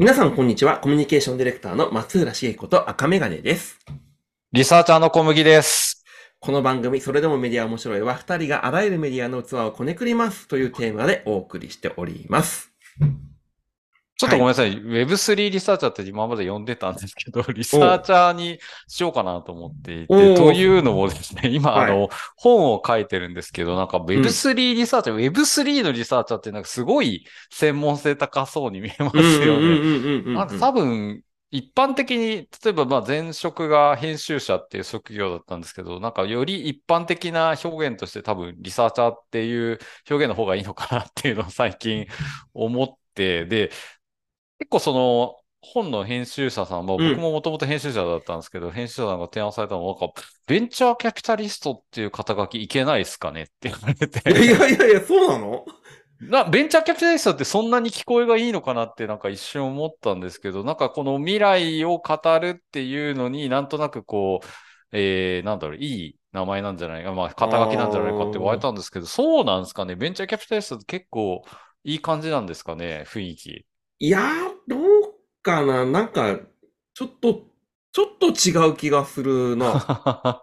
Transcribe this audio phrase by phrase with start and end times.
[0.00, 0.78] 皆さん、こんにちは。
[0.78, 3.78] コミュニケーションディレクターの松浦茂子と赤メガネです。
[4.50, 6.06] リサーチャーの小麦です。
[6.38, 12.72] この番組、それでもメディア面白いは、二人があらゆるメディアの器をこねくりますというテーマでお送りしております。
[14.20, 14.78] ちょっとごめんなさい。
[14.78, 30.34] Web3 リサーチャーって今まで呼んでたんですけど、リサーチャーにしようかなと思っていて、というのもですね、 今、はいあの、本を書いてるんですけど、なんか Web3 リサーチャー、Web3 のリサーチャーってなんかすごい専門性高そうに見えますよね。
[30.34, 42.06] なんか多分、一般的に、例えばまあ前職が編集者っていう職業だったんですけど、なんかより一般的な表現として多分リサーチャーっていう表現の方がいいのかなっていうのを最近
[42.54, 43.70] 思って、で、
[44.60, 50.14] 結構その本の編集者さん、まあうん僕ももともと編集者だったんですけど、編集者さんが提案されたのは、なんか、
[50.46, 54.30] ベンチャーキャピタリストっていう肩書きいけないですかねって言われて。
[54.30, 55.64] いやいやいや、そうなの？
[56.22, 64.46] な、ベンチャーキャピタリストってそんなに聞こえがいいのかなってなんか一瞬思ったんですけど、なんかこの未来を語るっていうのになんとなくこう、
[64.92, 69.94] えー、なんだろう、いい名前なんじゃないか、まあ肩書きなんじゃないかって言われたんですけど、そうなんですかね？
[69.94, 71.42] ベンチャーキャピタリストって結構
[71.84, 73.66] いい感じなんですかね、雰囲気。
[74.00, 75.84] いやー、どうかな？
[75.86, 76.40] なんか、
[76.94, 77.44] ちょっと、
[77.92, 79.86] ちょっと違う気がするな。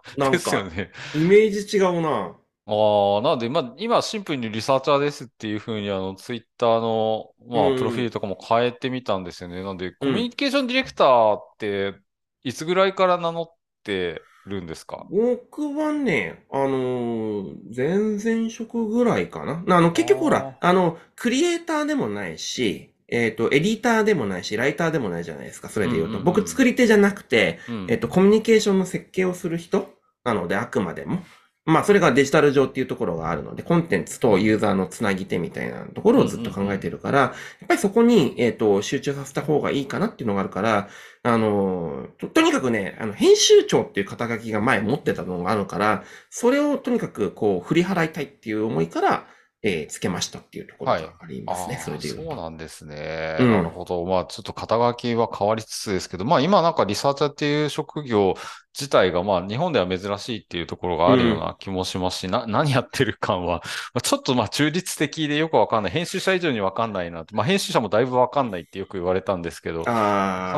[0.16, 0.92] なんかですよね。
[1.12, 2.36] イメージ違うな。
[2.66, 9.62] ああ、なんで、まあ、今シンプルにリサーチャーですっていうふうに、あの、ツイッターの、まあ、うんプロフィールとかも変えてみたんですよね。
[9.62, 11.94] なんで、コミュニケーションディレクターって、
[12.42, 13.46] いつぐらいから名乗っ
[13.84, 15.10] てるんですか？
[15.10, 19.64] 僕はね、あのー前々職ぐらいかな。
[19.76, 26.08] あの、結局ほら、あの、クリエイターでもないし、えっと、エディターでもないし、ライターでもないじゃないですか、それで言うと。
[26.08, 31.22] うんうんうん僕、作り手じゃなくて、うんえっと、コミュニケーションの設計をする人なので、あくまでも。
[31.68, 37.32] まあ、それがデジタル上っていうところがあるので、コンテンツとユーザーのつなぎ手みたいなところをずっと考えてるから、やっ
[37.68, 40.88] ぱりそこに、えっと、集中させた方がいいかなっていうのがあるから、
[41.24, 49.26] あの、と、とにかくね、あの、編集長っていう肩書きが前持ってたのがあるから、それをとにかくこう、振り払いたいっていう思いから、
[49.62, 52.08] えーつけましたっていうところがありますね、ああそれで。
[52.08, 53.36] そうなんですね。
[53.40, 54.04] うんなるほど。
[54.04, 58.34] まあ、ちょっと肩書きは変わりつつですけど、まあ、今なんかリサーチャーっていう職業
[58.78, 63.56] 自体が、まあ、日本では珍しいっていうところがあるような気もしますし、な、 何やってる感は、
[63.94, 65.92] まあちょっとまあ、中立的でよくわかんない。
[65.92, 67.34] 編集者以上にわかんないなって。
[67.34, 69.94] まあ、編集者もだいぶわかんないってよく言われたんですけど、リサー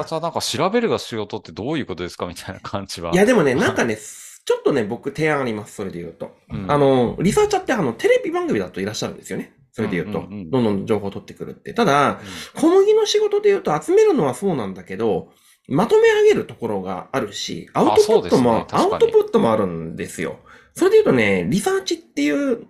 [0.00, 2.26] あチャーなんか調べるが仕事ってどういうことですか？
[2.26, 3.12] みたいな感じは。
[3.12, 3.14] あ。
[3.14, 3.96] いや、でもね、なんかね、
[4.50, 6.36] ちょっとね、僕提案あります、それで言うと。
[6.52, 9.54] うんあの、リサーチャーってあの、テレビ番組だといらっしゃるんですよね。
[9.70, 11.72] それで言うと、うんうんうんどんどん情報を取ってくるって。
[11.72, 12.18] ただ、
[12.56, 15.28] 小麦の仕事で言うと集めるのはそうなんだけど、
[15.68, 20.40] まとめ上げるところがあるし、アウトプットも、ねアウトプットもあるんですよ。
[20.74, 22.66] それで言うとね、リサーチっていう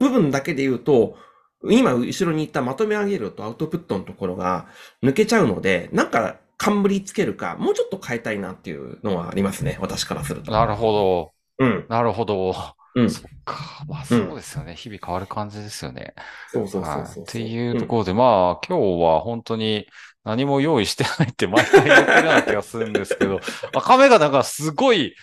[0.00, 1.16] 部分だけで言うと、
[1.62, 4.66] 今後ろに言ったまとめ上げるとアウトプットのところが
[5.04, 10.52] 抜けちゃうので、なんか冠つけるか、もうちょっと変えたいなっていうのはありますね、私からすると。
[10.52, 11.32] なるほど。
[11.58, 11.86] うん。
[11.88, 12.54] なるほど。
[12.96, 13.10] うん。
[13.10, 13.82] そっか。
[13.88, 14.74] まあ、そうですよね。
[14.74, 16.14] 日々変わる感じですよね。
[16.52, 17.24] そうそうそうはいそう。
[17.24, 19.86] っていうところで、まあ、今日は本当に
[20.22, 23.40] 何も用意してないって毎回言ってるような気がするんですけど、
[23.74, 25.14] 赤目がなんかすごい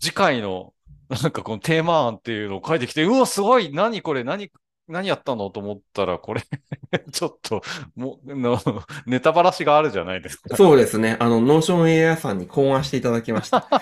[0.00, 0.72] 次回の
[1.10, 4.24] なんかこのテーマ案っていうのを書いてきて、うわ、すごい何これ？
[4.24, 4.50] 何、
[4.90, 6.42] 何やったのと思ったら、これ
[7.12, 7.62] ちょっと、
[7.94, 8.60] もう、の、
[9.06, 10.56] ネタばらしがあるじゃないですか。
[10.56, 11.16] そうですね。
[11.20, 13.68] あの、 Notion AI さんに考案していただきました。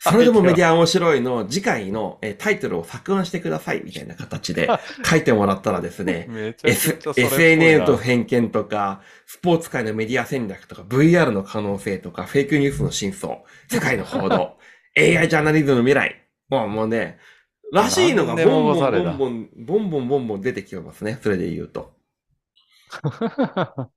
[0.00, 4.68] それでもメディア面白いの次回のえータイトルを作案してくださいみたいな形で
[5.08, 13.38] 書いてもらったらですね、S ちゃそれっぽいな SNL と偏見とか、スポーツ界のメディア戦略とか、VR の可能性とか、フェイクニュースの真相、
[13.70, 14.58] 世界の報道、
[14.98, 16.26] AI ジャーナリズムの未来。
[16.48, 17.18] もうもうね、
[17.72, 21.18] らしいのがボンボンボンボン、ボンボンボンボン出てきてますね。
[21.22, 21.94] それで言うと。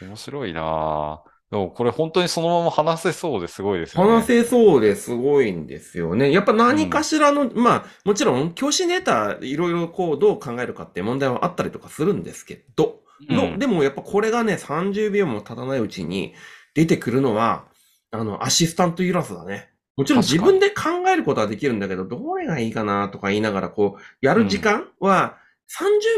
[0.00, 1.36] 面白いなぁ。
[1.50, 4.12] でもこれ本当にそのまま話せそうですごいですよね。
[4.12, 6.32] 話せそうですごいんですよね。
[6.32, 16.34] やっぱ何かしらの、まあ、もちろん、教師ネタ、いろいろこう、どう考えるかって問題はあったりとかするんですけど、のうんでもやっぱこれがね、30秒も経たないうちに
[16.74, 17.66] 出てくるのは、
[18.10, 19.70] あの、アシスタントいらずだね。
[19.96, 25.38] もちろん自分で考えることはできるんだけど、どれがいいかなとか言いながら、こう、やる時間は、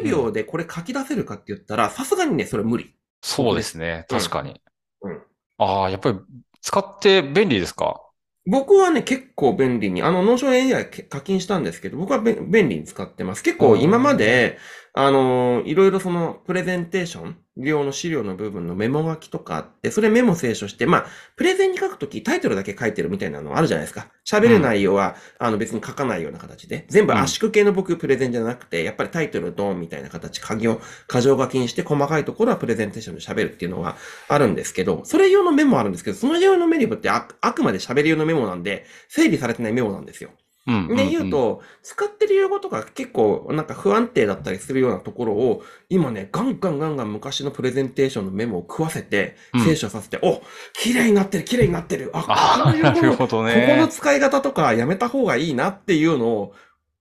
[0.03, 2.95] 30秒でこれ書き出せるかって言ったら、さすがにね、それ無理。
[3.23, 4.05] そうですね。
[4.11, 4.61] うん確かに。
[5.03, 5.23] うん
[5.61, 6.19] ああ、やっぱり
[6.61, 8.01] 使って便利ですか？
[8.47, 13.43] 僕はね、結構便利に、あの、 Notion AI け課金したんですけど、僕はべ便利に使ってます。
[13.43, 14.59] 結構今まで、
[15.00, 21.06] あのーいろいろそのプレゼンテーション用の資料の部分のメモ書きとかあって、それメモ清書して、まあ、
[21.37, 24.09] プレゼンに書くときタイトルだけ書いてるみたいなのあるじゃないですか。
[24.25, 26.85] 喋る内容は、あの別に書かないような形で。
[26.89, 33.97] 全部圧縮系の僕プレゼンじゃなくて、やっぱりタイトルドンみたいな形、鍵を、箇条書きにして細かいところはプレゼンテーションで喋るっていうのが
[34.29, 40.31] あるんですけど、それ用のメモあるんですけど、その用のメモってああくまで喋る用のメモなんで、整理されてないメモなんですよ。
[40.69, 40.97] うん。
[40.97, 50.43] で言うと、使ってる用語とか結構なんか不安定だったりするようなところを、今ね、ガンガンガンガン昔のプレゼンテーションのメモを食わせてうん、清書させて、お
[50.75, 52.11] 綺麗になってる、綺麗になってる。
[52.12, 53.88] あ、あこういうなるこほどの、ここのね。
[53.91, 56.55] 使い方とかやめた方がいいなっていうのを、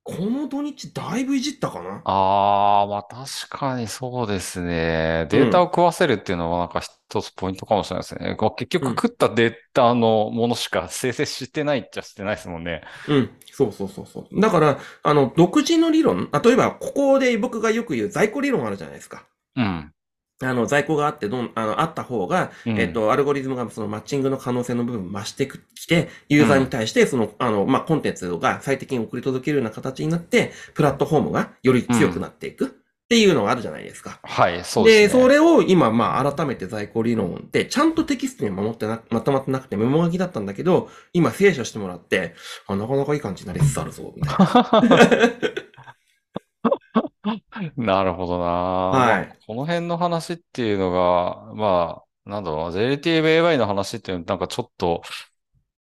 [0.08, 2.02] この土日だいぶいじったかな？
[2.06, 5.28] ああ、まあ確かにそうですね。
[5.30, 8.36] データを食わせるっていうのはなんか一つポイントかもしれないですね。
[8.38, 12.84] こう結局うん食ったデータのものしか生成してないっちゃしてないですもんね。
[13.10, 13.30] うん。
[13.52, 14.42] そうそうそうそう。
[14.42, 19.26] だから、あの、独自の理論、例えば、ここで僕がよく言う在庫理論あるじゃないですか。
[19.56, 19.92] うん。
[20.40, 34.20] あの、在庫があって、どん、あの、あった方が、うんえっと、アルゴリズムがそのマッチングの可能性の部分を増してきて、ユーザーに対して、その、あの、まあ、コンテンツが最適に送り届けるような形になって、プラットフォームがより強くなっていくっていうのがあるじゃないですか。
[34.22, 35.22] はい、そうで、ですね。
[35.24, 42.36] それを今、まあ、改めて在庫理論って、ちゃんとテキストに守ってな、まとまってなくてメモ書きだったんだけど、今、清書してもらって、
[42.68, 45.38] あ、なかなかいい感じになりつつあるぞ、みたいな。
[47.78, 48.46] なるほどな。
[48.46, 55.02] はいまあこの辺の話っていうのが、まあ、なんだろうな、JLTV AI の話っていうのなんかちょっと、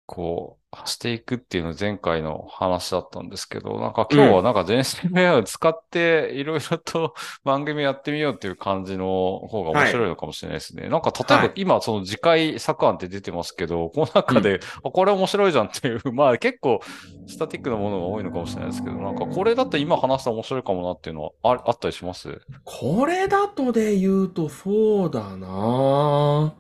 [0.07, 9.05] こう、していくっていうの前回の話だったんですけど、なんか今日はなんか JLTV AI を使っていろいろと 番組やってみようっていう感じの
[9.49, 10.89] 方が面白いのかもしれないですね。
[10.89, 16.81] なんか例えはいば今その次回作案って出てますけど、この中で、あこれ面白いじゃんっていう、 まあ結構
[17.27, 22.41] スタティックなものが多いのかもしれないですけど、なんかこれだったら今話したら面白いかもなっていうのはああったりします？
[22.65, 26.55] これだとで言うとそうだな。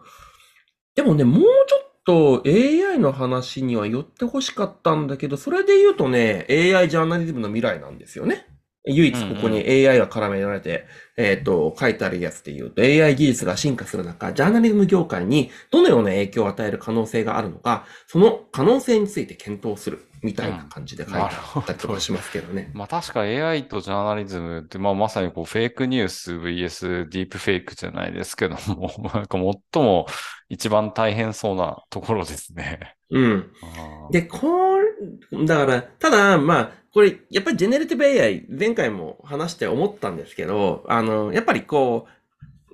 [0.94, 8.46] でもね、もうちょっとと AI の話には寄って欲しかったんだけど、それで言うとね、AI ジャーナリズムの未来なんですよね。
[8.86, 10.86] 唯一ここに AI が絡められて、
[11.16, 22.70] えっ、と、書いてあるやつで言うと、AI 技術が進化する中、ジャーナリズム業界にどのような影響を与える可能性があるのか、その可能性について検討する、みたいな感じで書いてあったりとかしますけどね。
[22.74, 29.38] まあ確か AI とジャーナリズムって、まあまさにこうフェイクニュース VS ディープフェイクじゃないですけども、 なんか
[29.72, 30.06] 最も
[30.50, 32.96] 一番大変そうなところですね。
[33.14, 33.50] うん。
[34.10, 34.78] で、こ
[35.32, 42.06] れ、だから、ただ、まあ、これ、やっぱりジェネレティブ AI、前回も話して思ったんですけど、あの、やっぱりこ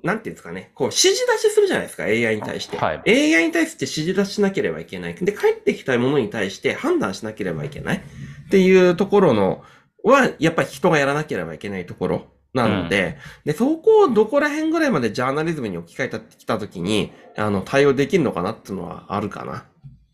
[0.03, 2.79] う、なんていうんですかね、こう、指示出しするじゃないですか、AI に対して。
[2.79, 5.15] はい AI に対して指示出ししなければいけない。
[5.15, 7.97] で、返ってきたものに対して判断しなければいけない。
[7.99, 9.63] っていうところの、
[10.03, 19.65] は、やっぱり人がやらなければいけないところなので、で、そこをどこら辺ぐらいまでジャーナリズムに置き換えたきたときに、あの、対応できるのかなっていうのはあるかな。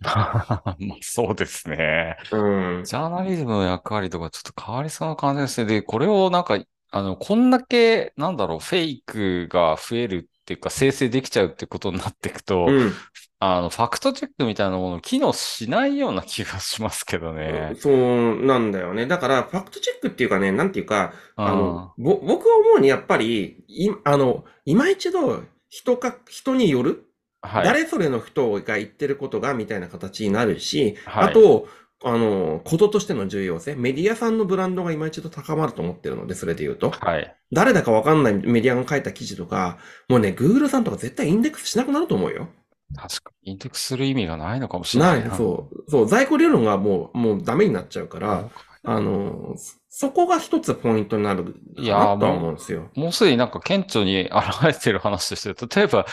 [0.78, 2.16] まあそうですね。
[2.30, 2.84] うん。
[2.84, 5.66] ジャーナリズムの役割とかちょっと変わりそうな感じですね。
[5.66, 6.58] で、これをなんか、
[6.90, 13.02] あの、こんだけ、なんだろう、フェイクが増えるっていうか、生成できちゃうってことになっていくと、うん。
[13.40, 17.74] あの、ファクトチェックみたいなもの機能しないような気がしますけどね。
[17.74, 19.06] そうなんだよね。
[19.06, 27.04] だから、ファクトチェックっていうかね、なんていうか、あうんの、ぼ、僕は思うにやっぱり、い、あの、今一度、人か、人による、
[27.42, 27.64] はい。
[27.64, 31.68] 誰それの人が言ってることが、みたいな形になるし、はいあと、
[32.04, 36.90] あの、こととしての重要性、メディアさんのブランドが今一度高まると思ってるので、それで言うと。
[36.90, 37.36] はい。
[37.52, 39.78] 誰だかわかんないメディアが書いた記事とか、
[40.08, 42.48] もうね、Google さんとか絶対インデックスしなくなると思うよ。
[42.94, 45.90] 確かに、インデックスする意味がないのかもしれなないい、そう。
[45.90, 48.50] そう、在庫理論がもう、もうダメになっちゃうから、
[48.84, 49.54] あの、
[49.88, 52.90] そこが一つポイントになるかいやーなとは思うんですよ。
[52.94, 54.32] もうすでになんか顕著に現
[54.64, 56.06] れてる話として、例えば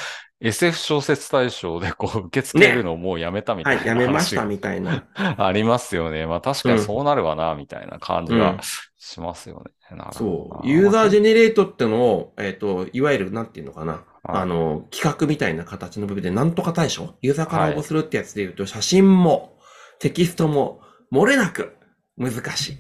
[0.43, 5.07] SF 小説大賞でこう受け付けるのをもうやめたみたはいい、なやめましたみたいな。
[5.37, 6.27] ありますよね。
[6.27, 8.59] まあ確かにそうなるわな、みたいな感じうんが
[8.97, 9.95] しますよね。
[9.95, 10.67] なるほそう。
[10.67, 13.93] ユーザージェネレートってのを、えっ、と、いわゆる、なんていうのかな。
[13.93, 19.59] はいあの、企画みたいな形の部分で、なんとか対象ユーザーから応募するってやつで言うと、写真も、
[19.99, 20.79] テキストも、
[21.11, 21.75] 漏れなく、
[22.17, 22.77] 難しい。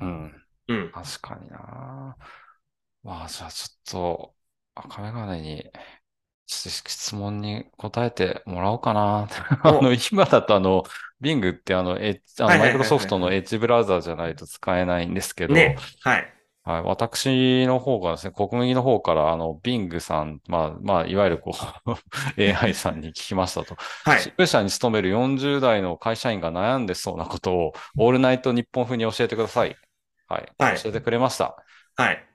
[0.00, 0.32] うん。
[0.68, 0.92] うん。
[0.92, 2.16] 確かにな。
[3.02, 4.34] まあ、じゃあちょっと、
[4.76, 5.64] 赤メガネに、
[6.48, 9.28] 質問に答えてもらおうかな。
[9.62, 10.84] あの、今だとあの、
[11.20, 15.76] Bing ってあの、エッジあのマイクロソフトのエッジブラウザーじゃないと使えないんですけど、ね。
[16.00, 16.34] はい。
[16.64, 21.52] はい、私の方がですね、国民の方から、あの、Bing さん、まあ、まあ、いわゆるこ
[21.86, 21.92] う、
[22.42, 23.74] AI さんに聞きましたと。
[24.04, 24.20] はい。
[24.20, 29.76] 新聞社に勤める40代の会社員が悩んでそうなことを、オールナイト日本風に教えてください。
[30.28, 30.52] はい。
[30.58, 31.56] はい教えてくれました。
[31.96, 32.28] はい。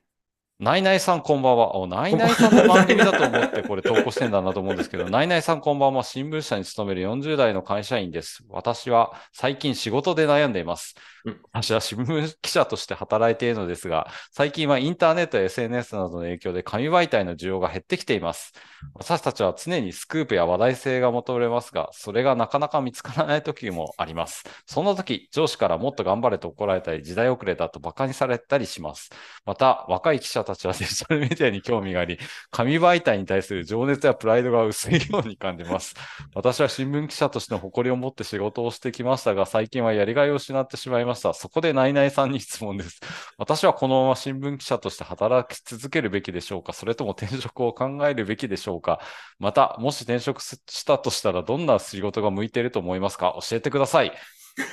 [0.63, 1.75] ナイナイさんこんばんは。
[1.75, 6.03] お、ナイナイさんの番組だと思って これ投稿してんだなと思うんですけど、ナイナイさんこんばんは。
[6.03, 8.45] 新聞社に勤める40代の会社員です。
[8.47, 11.41] 私は最近仕事で悩んでいますうん。
[11.51, 18.53] 私は新聞記者として働いているのですが、最近はインターネットや SNS などの影響で紙媒体の需要が減ってきています。
[18.93, 24.45] 私たちは常にスクープや話題性が求められますが、それがなかなか見つからない時もあります。
[24.65, 29.09] そんな時、上司からもっと頑張れと怒られたり、時代遅れだと馬鹿にされたりします。
[29.45, 32.19] また、若い記者たちはデジタルメディアに興味があり、
[32.51, 35.95] 紙媒体に対する情熱やプライドが薄いように感じます。
[36.35, 41.33] 私は新聞記者としての誇りを持って仕事をしてきましたが、最近はやりがいを失ってしまいました。
[41.33, 42.99] そこでナイナイさんに質問です。
[43.37, 46.73] 私はこのまま新聞記者として働き続けるべきでしょうか？
[46.73, 48.99] それとも転職を考えるべきでしょうか？
[49.39, 53.35] また、もし転職したとしたらどんな仕事が向いていると思いますか？
[53.47, 54.11] 教えてください。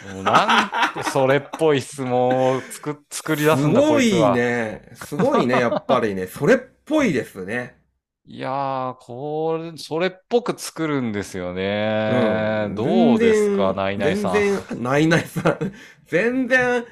[0.01, 4.31] もうなんてそれっぽい質問を作 作り出すすんだ、こごい。
[4.31, 4.91] ね。
[4.95, 6.27] すごいね、 やっぱりね。
[6.27, 7.77] それっぽいですね。
[8.25, 12.71] いやー、これ、それっぽく作るんですよね。
[12.71, 14.45] うんどうですか、ナイナイさん。
[14.45, 15.73] 全然、ナイナイさん。
[16.07, 16.85] 全然、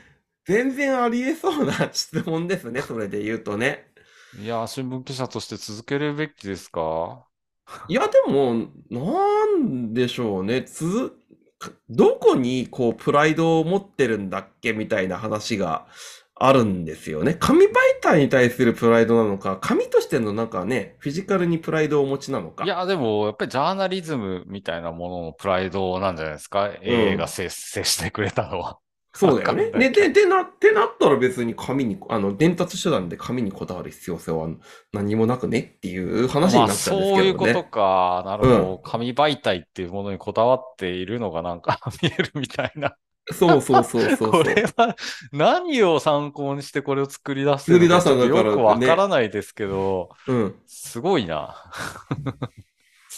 [0.45, 3.88] 全然ありえそうな 質問ですね、それで言うとね。
[4.33, 7.28] いやー、新聞記者として続けるべきですか？
[7.87, 10.64] いや、でも、なんでしょうね。
[11.91, 15.87] どこにこう、プライドを持ってるんだっけみたいな話が
[16.35, 17.35] あるんですよね。
[17.35, 22.65] 紙媒体に対するプライドなのか、紙としてのなんかね、フィジカルにプライドをお持ちなのか。
[22.65, 28.79] いや、でも、やっぱりジャーナリズムみたいなもののプライドなんじゃないですか ?A が接接してくれたのは。
[29.19, 29.73] そうだよね。
[29.73, 34.49] で、で、でな、ってなったら別に紙に、あの、伝達手段で紙にこだわる必要性は
[34.93, 37.69] 何もなくねっていう話にまあ、なっちゃうんですそういうことけどね。
[37.69, 38.23] か。
[38.25, 38.81] なるほど。
[38.85, 42.95] 紙媒体っていうものにこだわっているのがなんか 見えるみたいな。
[43.33, 44.31] そうそうそうそうそう。
[44.31, 44.95] これは
[45.33, 50.55] 何を参考にしてこれを作り出して作りるのかよくわからないですけど、うん。
[50.67, 51.57] すごいな。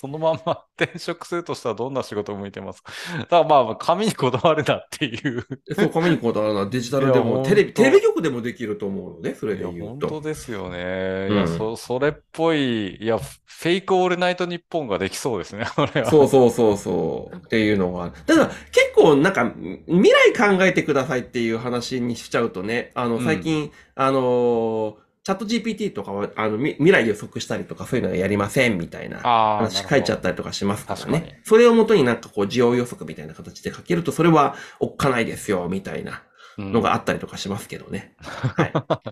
[0.00, 2.90] そのまんま転職するとしたらどんな仕事向いてますか？
[3.18, 5.46] だからまあ、紙にこだわるなっていう。
[5.76, 10.08] そう、紙にこだわるのはデジタルでも、テレビ、テレビ局でもできると思うのね、それで言う本と。
[10.08, 11.26] 当ですよね。
[11.28, 16.10] うんいや、そ、それっぽい、いや、フェイクオールナイトニッポンができそうですね、 これは。
[16.10, 17.36] そうそうそうそう。
[17.36, 18.10] っていうのが。
[18.26, 19.52] ただ、結構なんか、
[19.86, 31.40] 未来考えてくださいっていう話にしちゃうとね、あの、うん最近、あのーチャット GPT とかは、あの、み未来予測したりとかそういうのはやりませんみたいな話書いちゃったりとかしますからね。
[31.44, 36.22] それをもとになんかこう、需要予測みたいな形で書けると、それはおっかないですよ、みたいな
[36.56, 38.14] のがあったりとかしますけどね。
[38.18, 38.72] はい。
[38.74, 39.04] う ん確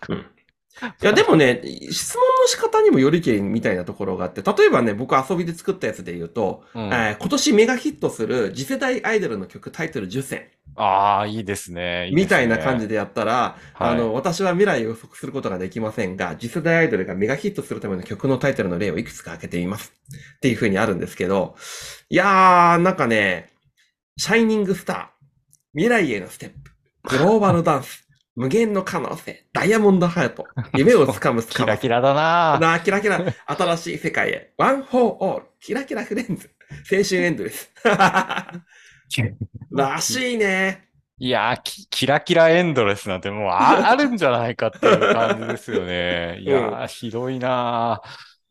[0.00, 0.24] かに。
[1.02, 1.60] いや、でもね、
[1.90, 6.82] 質問の仕方にもよりけりみたいなところがあって、例えばね、僕遊びで作ったやつで言うと、うん。
[6.86, 10.48] えー今年メガヒットする次世代アイドルの曲タイトル10選。
[10.74, 12.10] ああ、いいですね。
[12.14, 13.90] みたいな感じででやったら、はい。
[13.90, 19.92] あの、私は未来を予測することができませんが、次世代アイドルがメガヒットするための曲のタイトルの例をいくつか開けてみます。
[20.36, 21.56] っていう風にあるんですけど、
[22.08, 23.50] いやー、なんかね、
[24.16, 25.06] Shining Star、
[25.74, 32.58] 未来へのステップ、 Global Dance、無限の可能性、 Diamond Heart、夢をつかむつキかむラキラだな。
[32.60, 36.50] なあ、キラキラ、新しい世界へ、 One for All、キラキラフレンズ、
[36.90, 37.70] 青春エンドレス。
[39.70, 40.88] らしいね。
[41.18, 46.38] いやーキ、キラキラエンドレスなんてもうああるんじゃないかっていう感じですよね。
[46.40, 48.00] いやー、ひどいな。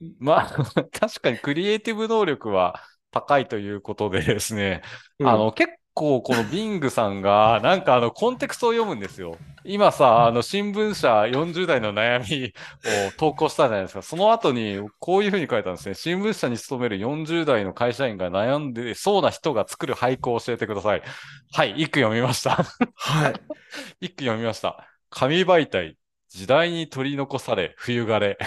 [0.02, 0.48] ーまあ、
[0.98, 4.82] 確かにクリエイティブ能力は高いということでですね、
[5.20, 5.28] うん。
[5.28, 9.38] あの、結構このビングさんが、なんかあの、コンテクストを読むんですよ。
[9.64, 12.54] 今さ、あの、新聞社40代の悩み
[13.08, 14.02] を投稿したじゃないですか。
[14.02, 15.96] その後に、こういうふうに書いたんですね。
[15.96, 21.04] 新聞社に勤める40代の会社員が悩んでそうな人が作る俳句を教えてください。
[21.54, 22.64] はい、一句読みました。
[22.96, 23.34] はい。
[24.02, 24.88] 一句読みました。
[25.10, 25.98] 紙媒体、
[26.30, 28.38] 時代に取り残され、冬枯れ。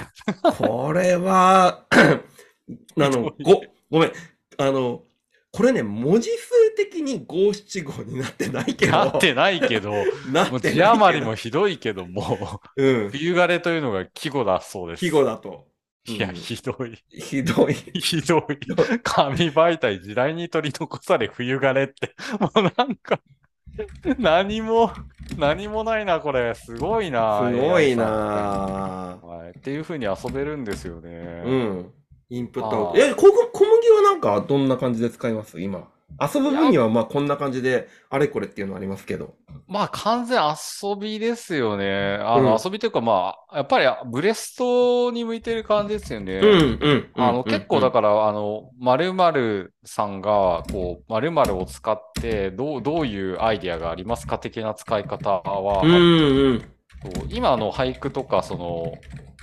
[0.58, 4.12] これは、 あの、ご、ごめん。
[4.58, 5.02] あの、
[5.54, 8.92] これね、文字数的に五七五になってないけど。
[8.92, 9.92] なってないけど、
[10.32, 13.10] なって字余りもひどいけども、うん。
[13.12, 15.00] 冬枯れというのが季語だそうです。
[15.00, 15.68] 季語だと。
[16.08, 16.98] いや、うんひどい。
[17.08, 17.74] ひどい。
[17.74, 18.58] ひどい。
[19.04, 22.16] 紙媒体、時代に取り残され、冬枯れって。
[22.40, 23.20] もうなんか、
[24.18, 24.90] 何も、
[25.38, 26.52] 何もないな、これ。
[26.56, 27.48] すごいな。
[27.48, 29.24] すごいなぁ。
[29.24, 29.50] はい。
[29.50, 31.10] っていう風に遊べるんですよね。
[31.44, 31.92] うん。
[32.36, 32.98] インプットアウト。
[32.98, 35.60] え、小小麦はなんかどんな感じで使います？
[35.60, 35.88] 今。
[36.20, 39.34] 遊ぶ分にはまあこんな感じで、あれこれっていうのありますけど。
[39.66, 42.18] まあ完全遊びですよね。
[42.20, 46.38] あの、うん遊びというかまあ、やっぱりブレストに向いてる感じですよね。
[46.38, 47.10] うん、うん。
[47.16, 56.60] あの、結構だかから、あの、〇〇さんが、こう、〇〇を使って、どう、どういうアイディアがありますか的な使い方は、うん、うん。
[56.60, 56.66] と
[57.28, 58.94] 今の俳句とか、その、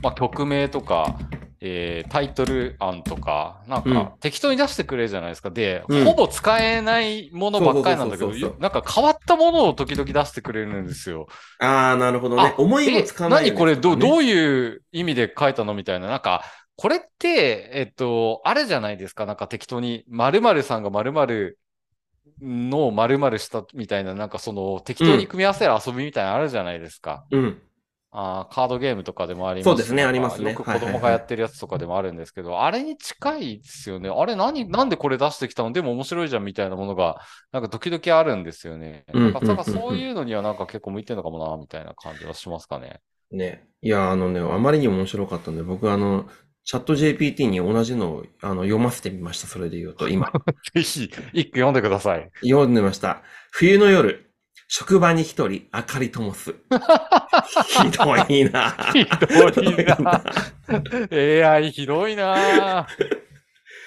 [0.02, 1.18] まあ、曲名とか、
[1.62, 5.52] えータイトル案とか、なんうんか適当に出してくれるじゃないですか。
[5.52, 11.28] で、うんほぼ使えないものばっかりなんだけどなんか変わったものを時々出してくれるんですよ。
[11.60, 12.56] ああ、なるほどねあ。
[12.58, 16.08] 思いもつかない、え何これどう、どうういう意味で書いたのみたいな。
[16.08, 16.44] なんか、
[16.76, 19.28] これって、えっと、あれじゃないですか。
[19.28, 21.60] なんか適当に、〇〇さんが〇〇
[22.42, 27.24] の〇〇したみたいな、なんかその、適当に組み合わせる遊びみたいなのあるじゃないですか。
[27.30, 27.62] うん。
[28.12, 34.10] あーカードゲームとかでもありますしそうですねありますねよく子供がやってるやつとかでもあるんですけど、あれに近いですよね。
[34.10, 35.72] あれ何、なんでこれ出してきたの？
[35.72, 39.06] でも面白いじゃんみたいなものが、なんか時々あるんですよね。
[39.14, 43.00] うんなんかそういうのにはなんか結構向いてるのかもな、みたいな感じはしますかね。
[43.32, 43.64] ね。
[43.82, 46.28] いや、あのね、あまりにも面白かったんで、僕あの、
[46.64, 49.48] チャット GPT に同じのをあの読ませてみました。
[49.48, 50.32] それで言うと、今。
[50.74, 52.30] ぜひ、一句読んでください。
[52.44, 53.24] 読んでました。
[53.52, 54.31] 冬の夜、
[54.74, 56.56] 職場に一人、明かり灯す。
[57.68, 60.24] ひどいな ひどいな。
[61.52, 62.88] AI ひどいな。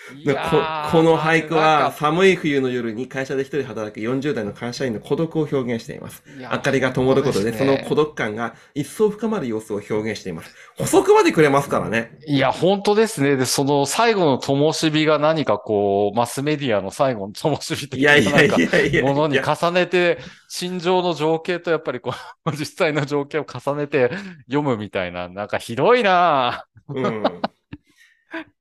[0.07, 6.23] ここの俳句は寒い冬の夜に会社で一人働く40代の会社員の孤独を表現しています。
[6.39, 10.55] 明かりが灯ることで、その孤独感が一層深まる様子を表現しています。
[10.77, 12.19] 補足までくれますからね。
[12.27, 13.37] いや、本当ですね。
[13.37, 19.03] で、その最後の灯火が何かこう、マスメディアの最後の灯火的な。
[19.03, 20.19] ものに重ねて、
[20.49, 22.13] 心情の情景とやっぱりこ
[22.45, 24.11] う、 実際の情景を重ねて
[24.47, 27.41] 読むみたいな、なんかひどいなうん。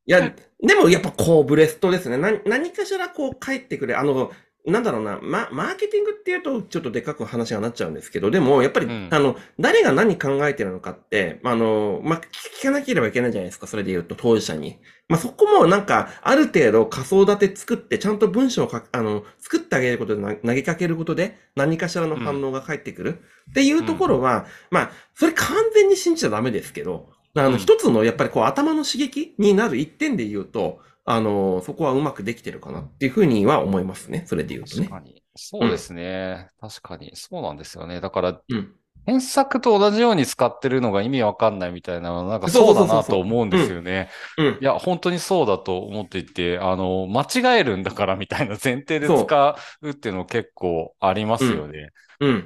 [0.06, 0.34] いや、
[0.66, 2.18] でもやっぱこう、ブレストですね。
[2.18, 3.96] 何、何かしらこう返ってくれ。
[3.96, 4.32] あの、
[4.66, 12.22] なんだろうな、ま、マーケティングっていうとちょっとでかく話がなっちゃうんですけど、でもやっぱり、うんあの、誰が何考えてるのかって、あの、ま
[12.62, 13.68] 聞かなければいけないじゃないですか。
[13.68, 14.80] それで言うと、当事者に。
[15.10, 23.20] まあ、そこもなんか、ある程度仮想立て作って、ちゃんと文章を書く、あの、作ってあげることでな投げかけることで、何かしらの反応が返ってくる。
[23.50, 34.24] っていうところは、まあ、それ完全に信じちゃダメですけど、あの、うん一つのやっぱりこう頭の刺激になる一点で言うと、あの、そこはうまくできてるかなっていうふうには思いますね。
[34.28, 34.88] それで言うとね。
[34.88, 35.24] 確かに。
[35.36, 36.50] そうですね。
[36.60, 37.12] 確かに。
[37.16, 38.00] そうなんですよね。
[38.02, 38.76] だから、うん。
[39.06, 44.10] 検索と同じように使ってるのが意味わかんないみたいなのは、なんかそそううだなと思うんですよね。
[44.38, 44.58] うん。
[44.62, 51.90] いや、本当にそうだと思っていて、あの、間違えるんだからみたいな前提で使うっていうの結構ありますよね。
[52.22, 52.46] うん。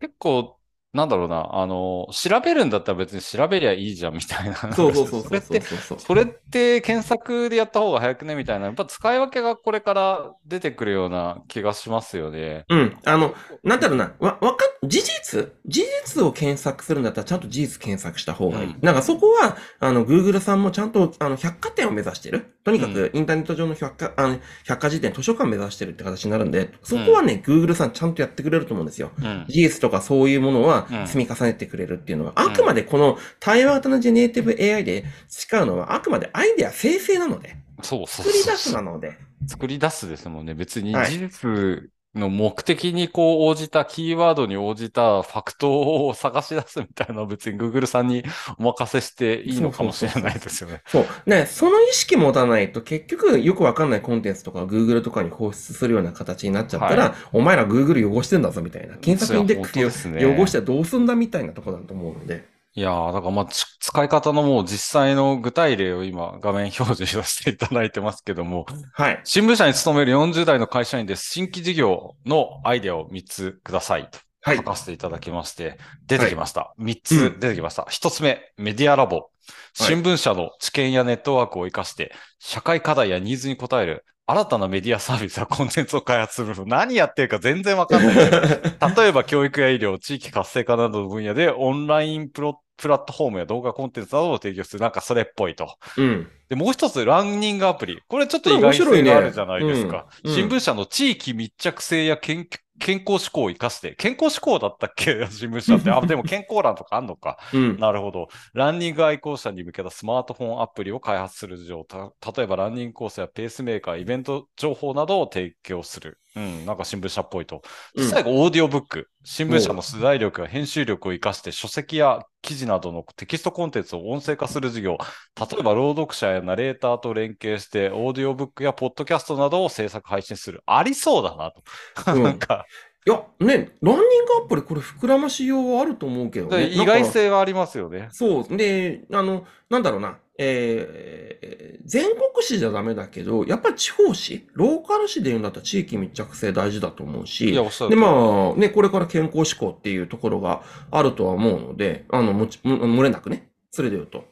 [0.00, 0.58] 結構、
[0.96, 4.56] なんだろうな、あの、調べるんだったら別に調べりゃいいじゃんみたいな。
[4.74, 5.60] そうそうそうそうそれって、
[5.98, 12.64] それって検索でやった方が早くねみたいな、やっぱ使い分けがこれから出てくるような気がしますよね。
[12.68, 12.96] うん。
[13.04, 15.52] あの、なんだろうな、わ、わかっ、事実？
[15.66, 18.64] 事実を検索するんだったらちゃんと事実検索した方がいい。
[18.66, 22.54] うんなんかそこは、あの、Google さんもちゃんと、あの、百貨店を目指してる。
[22.62, 29.10] とにかうく、インターネット上の百貨、あの、百科事典、図書館目指してるって形になるんで、そこはね、Google さんちゃんとやってくれると思うんですよ。
[29.18, 29.44] うん。
[29.48, 38.32] 事実とかそういうものはうん積み重ねてくれるっていうのは、あくまでこの対話型のジェネレーティブ AI で使うのは、あくまでアイデア生成なので、そうそうそう。
[38.32, 40.54] 作り出すなので、作り出すですもんね。
[40.54, 48.24] 別にはい事実の目的にこう応じた、キーワードに応じたファクトを探し出すみたいなのは別に Google さんに
[48.58, 50.82] お任せしていいのかもしれないですよね。
[50.86, 51.06] そう。
[51.26, 58.96] ね、その意識持たないと結局よくわかんないコンテンツとか Google とかに放出するような形になっちゃったら、はお前ら Google 汚してんだぞみたいな。
[58.96, 62.55] 検索インデックス汚してどうすんだみたいなところだと思うので。
[62.78, 69.20] いやー、だからまあ、ち使い方のもう実際の具体例を今画面表示させていただいてますけども、はい。
[69.24, 71.30] 新聞社に勤める40代の会社員です。
[71.30, 74.62] 新規事業のアイデアを3つくださいとはい書。
[74.62, 76.74] かせていただきまして、出てきました。
[76.78, 77.86] 3うつん出てきました。
[77.88, 79.30] 1つ目、メディアラボ。
[79.72, 86.66] 新聞社の知見やネットワークを活かして、社会課題やニーズに応える新たなメディアサービスやコンテンツを開発する。
[86.66, 88.16] 何やってるか全然わかんない。
[88.96, 94.82] 例えば教育や医療、地域活性化などの分野でオンラインプロプラットフォームや動画コンテンツなどを提供する。
[94.82, 95.76] なんかそれっぽいと。
[95.96, 96.28] うん。
[96.48, 98.00] で、もう一つ、ランニングアプリ。
[98.08, 100.06] これちょっと意外性があるじゃないですか。
[100.24, 105.26] 面白いねうん新聞社の地域密着性や健健康志向を生かして、健康志向だったっけ？
[105.30, 105.90] 新聞社って。
[105.90, 107.38] あ、 でも健康欄とかあんのか。
[107.52, 107.78] うん。
[107.78, 108.28] なるほど。
[108.52, 116.18] ランニング愛好者に向けたスマートフォンアプリを開発する上、た例えばランニングコースやペースメーカー、イベント情報などを提供する。
[116.36, 117.62] うん、なんか新聞社っぽいと。
[117.94, 119.08] うん最後、オーディオブック。
[119.24, 124.98] 新聞社の取材力や編集力を活かして書籍や記事などのテキストコンテンツを音声化する事業。
[125.40, 130.62] 例えば、朗読者やナレーターと連携して、オーディオブックやポッドキャストなどを制作配信する。
[130.66, 132.14] ありそうだなと。
[132.14, 132.66] うん なんか、
[133.06, 136.66] いや、ね、ランニングアプリこれ膨らましようはあると思うけどね。
[136.66, 138.08] 意外性はありますよね。
[138.10, 138.56] そう。
[138.56, 140.18] で、あの、なんだろうな。
[140.38, 153.48] えー、全国紙じゃダメだけど、やっぱり地方紙ローカル紙で言うんだったら地域密着性大事だと思うし、で、まあ、ね、これから健康志向っていうところがあるとは思うので、あの、もち、も漏れなくね。
[153.70, 154.24] それで言うと。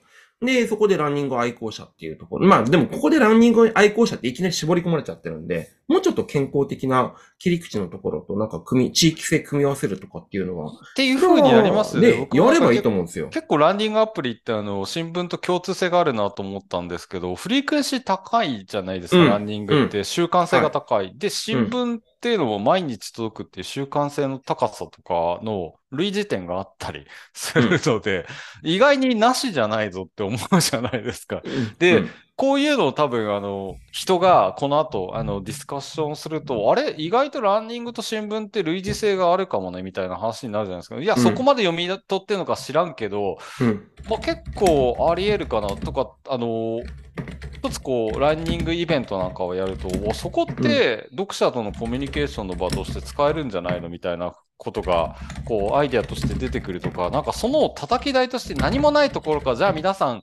[0.42, 2.46] で、そこでランニング愛好者っていうところ。
[2.46, 12.28] まあ、でもここでランニング愛好者っていきなり絞り込まれちゃってるんで、もうちょっと健康的な切り口のところと、なんか組み、地域性組み合わせるとかっていうのは、っていう風になりますよね。
[12.32, 13.28] やればいいと思うんですよ。
[13.28, 20.04] 結構ランニングアプリってあの、新聞と共通性があるなと思ったんですけど、フリークエンシー高いじゃないですか、うんランニングって。
[20.04, 21.12] 習慣性が高い。
[21.16, 28.26] で、新聞っていうのも毎日届くっていう習慣性の高さとかの類似点があったり するので、
[28.62, 31.42] 意外になしじゃないぞって思うじゃないですか。
[31.78, 36.94] でうんこういうのを多分、あの、人がこの後、あの、ディスカッションすると、あれ？
[36.98, 41.00] 意外とランニングと新聞って類似性があるかもねみたいな話になるじゃないですか。
[41.00, 43.88] いや、うんそこまで読み取ってるのか知らんけど、うん。
[44.08, 46.80] まあ、結構あり得るかなとか、あの
[47.52, 55.16] 一つこう、ランニングイベントなんかをやると、おそこって読者とのコミュニケーションの場として使えるんじゃないのみたいなことが、
[55.46, 60.22] こう、アイデアとして出てくるとか、なんかその叩き台として何もないところから、じゃあ皆さん、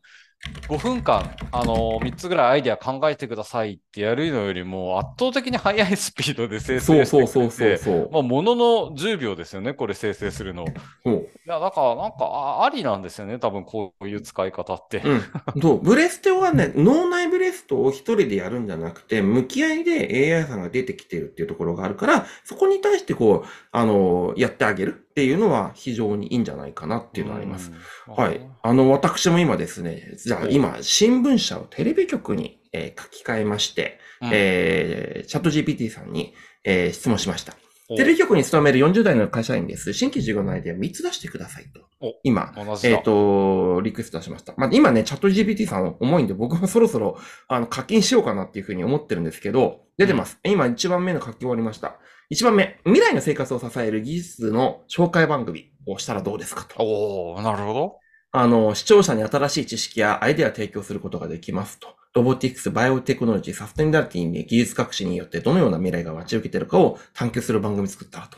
[0.68, 8.10] 5分間、あの3つぐらいアイデア考えてくださいってやるのよりも、圧倒的に速いスピードで生成してそうくれて、そうそうそう。
[8.12, 8.64] まあ、ものの
[8.96, 10.66] 10秒ですよね、これ生成するの。
[11.04, 15.02] そういや、だから、なんか、あありなんですよね、多分こういう使い方って。
[15.06, 15.62] うん。
[15.62, 27.72] そう、ブレステはね、脳内ブレストを一人でやるんじゃなくて、向き合いで AI さんが出てきてるっていうところがあるから、そこに対してこう、あの、やってあげるっていうのは非常にいいんじゃないかなっていうのがあります。
[28.08, 28.14] うん。
[28.16, 28.42] はい。
[28.64, 37.54] あの、私も今ですね、じゃあお今、新聞社をテレビ局に、えー書き換えまして、うんえー、チャット GPT さんに、えー質問しました。
[37.90, 39.92] おテレビ局に勤める40代の会社員です。
[39.92, 42.14] 新規事業のアイデア3つ出してくださいとお。
[42.24, 42.54] 今。
[42.84, 44.54] えっ、と、リクエストしました。
[44.56, 47.18] まあ、今ね、 ChatGPT さん重いんで、僕はそろそろ、
[47.50, 50.40] あの、課金しようかなっていうふうに思ってるんですけど、出てます。
[50.46, 52.00] 今1番目の書き終わりました。
[52.32, 56.82] 1番目、未来の生活を支える技術の紹介番組をしたらどうですかと。
[56.82, 58.00] おおなるほど。
[58.32, 61.90] あの、視聴者に新しい知識やアイデアを提供することができますと。
[62.14, 68.38] ロボティクス、バイオテクノロジー、サステナビリティに技術革新によってどのような未来が待ち受けているかを探求する番組作ったらと。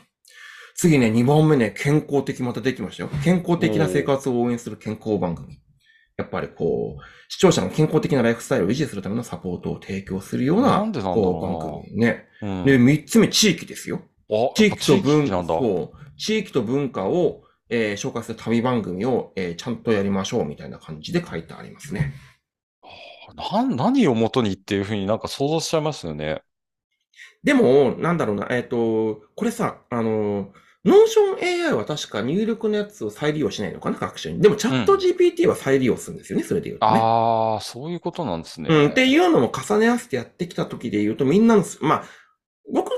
[0.74, 3.10] 次ね、2番目ね、健康的またできましたよ。
[3.22, 5.60] 健康的な生活を応援する健康番組。
[6.16, 12.26] やっぱりこう、視聴者の健康的なライフスタイルを維持するためのサポートを提供するような、なんでなんだろうなこう番組ね。
[12.42, 12.64] うん。
[12.64, 14.02] で、3つ目、地域ですよ。
[14.30, 15.58] あ地域と文なんだ。
[15.58, 22.14] そう地域と文化を、えー紹介する旅番組を、えーちゃんとやりましょうみたいな感じで書いてありますね。
[23.34, 26.42] なん何を元にっていうふうになんか想像しちゃいますよね。
[27.42, 30.52] でも、なんだろうな、えっ、と、これさ、あの、
[30.84, 34.40] Notion AI は確か入力のやつを再利用しないのかな、学習に。
[34.40, 37.00] でもチャット GPT は再利用するんですよね、それで言うとね。
[37.02, 38.68] ああ、そういうことなんですね。
[38.70, 42.04] うん、っていうのも重ね合わせてやってきた時で言うと、みんなのす、まあ、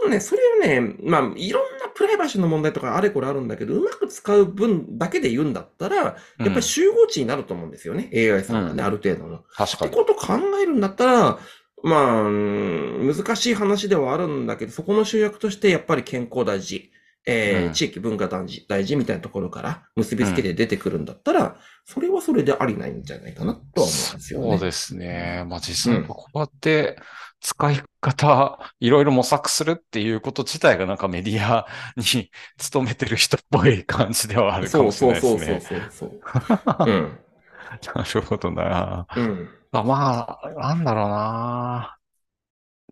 [0.07, 9.41] 僕のね、それをね、まあ、いろんなプライバシーの問題とかあれこれあるんだけど、うまく使う分だけで言うんだったら、やっぱり集合値になると思うんですよね、AI さんがね、うんある程度の。
[9.55, 9.91] 確かに。
[9.91, 11.39] ってことを考えるんだったら、
[11.83, 16.91] まあ、うん難しい話ではあるんだけど、そこの集約としてやっぱり健康大事、
[17.29, 24.51] えーうん地域文化大事、大事みたいなところから結びつけて出てくるんだったら、それはそれでありないんじゃないかなとは思うんですよね。
[24.51, 25.45] そうですね。
[25.49, 26.97] まあ実際こうやって
[27.41, 35.41] 使い方、いろいろ模索するっていうこと自体がなんかメディアに 勤めてる人っぽい感じではあるかそうもしれそうないですね。
[35.41, 36.21] そうそうそうそう。
[36.85, 37.19] うん。
[37.95, 39.07] なるほどな。
[39.15, 39.51] うん。
[39.73, 41.99] あまあ、なんだろうな。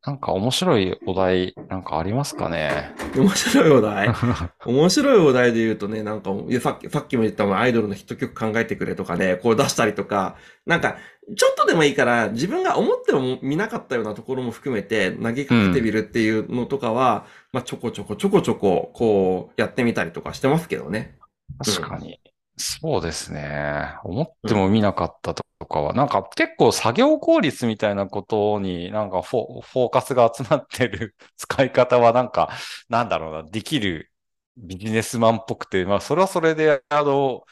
[0.06, 2.94] なんか面白いお題なんかありますかね？
[3.16, 4.08] 面白いお題？
[4.66, 10.36] 面白いお題で言うとね、なんか、いやさっき、さっきも言ったもんアイドルのヒット曲考えてくれとかね、こう出したりとか、
[10.66, 10.98] なんか、
[11.36, 21.16] ちょっとでもいいから、自分が思っても見なかったようなところも含めて、投げかけてみるっていうのとかは、まあ、ちょこちょこちょこちょこ、こう、やってみたりとかしてますけどね。
[21.64, 22.20] 確かに。
[22.56, 23.96] そうですね。
[24.04, 32.50] 思っても見なかったとかは、なんか結構作業効率みたいなことになんかフォフォーカスが集まってる 使い方はなんか、
[32.88, 34.12] なんだろうな、できる
[34.56, 37.42] ビジネスマンっぽくて、まあそれはそれで、あの、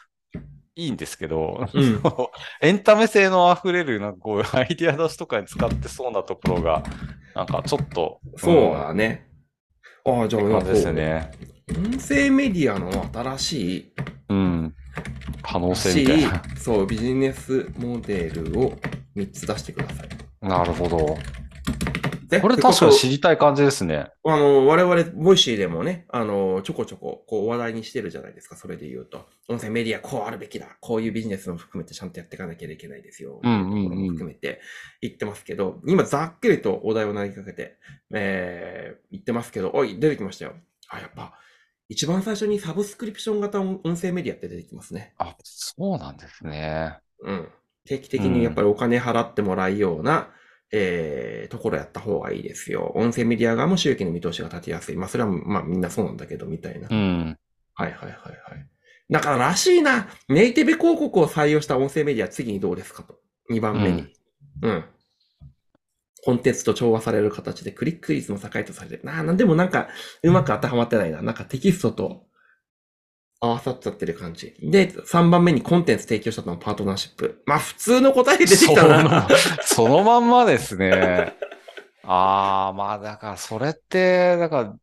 [0.76, 2.02] いいんですけど、うん
[2.62, 6.82] エンタメ性の溢れる、なんかこういうアイディア出しとかに使ってそうなところが、
[7.34, 9.26] なんかちょっと、そうだね。
[10.04, 11.30] ああ、じゃあ、ですね。
[11.68, 13.92] 音声メディアの新しい
[14.28, 14.74] うん。
[15.42, 16.42] 可能性しみたいな。
[16.56, 18.76] そう、ビジネスモデルを
[19.16, 20.08] 3つ出してください。
[20.46, 21.18] なるほど。
[22.32, 24.06] でこれ確かに知りたい感じですね。
[24.24, 29.26] あの、我々、ボイシーでもね、あの、ちょこちょこ、こう、話題にしてるじゃないですか、それで言うと。
[29.48, 30.78] 音声メディア、こうあるべきだ。
[30.80, 33.38] こういうビジネスも含めてちゃんとやっていかなきゃいけないですよ。
[33.42, 34.62] うんうんうんも含めて
[35.02, 37.76] 言ってますけど、今、ざっくりとお題を投げかけて、
[38.14, 40.54] えー、言ってますけど、おい、出てきましたよ。
[40.88, 41.34] あ、やっぱ、
[41.88, 45.14] 一番最初にサブスクリプション型音声メディアって出てきますね。
[45.18, 46.98] あ、そうなんですね。
[47.22, 47.48] うん。
[47.84, 50.28] 定期的にやっぱりお金払ってもらうような、
[50.72, 52.92] えー、ところやった方がいいですよ。
[52.94, 54.96] 音声メディア側も収益の見通しが立てやすい。
[54.96, 56.88] まあ、それは、まあ、みんなそうなんだけど、みたいな。
[56.90, 57.38] うん。
[57.74, 58.68] はいはいはいはい。
[59.10, 60.08] だかららしいな。
[60.28, 63.18] ネイティブ広告を採用した音声メディア、次にどうですかと。
[63.50, 64.06] 2番目に。
[64.62, 64.84] うん。
[66.24, 69.04] コンテンツと調和される形でクリック率も高いとされてる。
[69.04, 69.88] なあ、なんでもなんか、
[70.22, 71.20] うまく当てはまってないな。
[71.20, 72.26] なんかテキストと
[73.40, 74.54] 合わさっちゃってる感じ。
[74.60, 77.42] で、3番目にコンテンツ提供したのパートナーシップ。
[77.44, 79.28] まあ、普通の答えで出てきたな。
[79.66, 81.34] そのまんまですね。
[82.04, 84.78] ああ、まあだからそれって、だか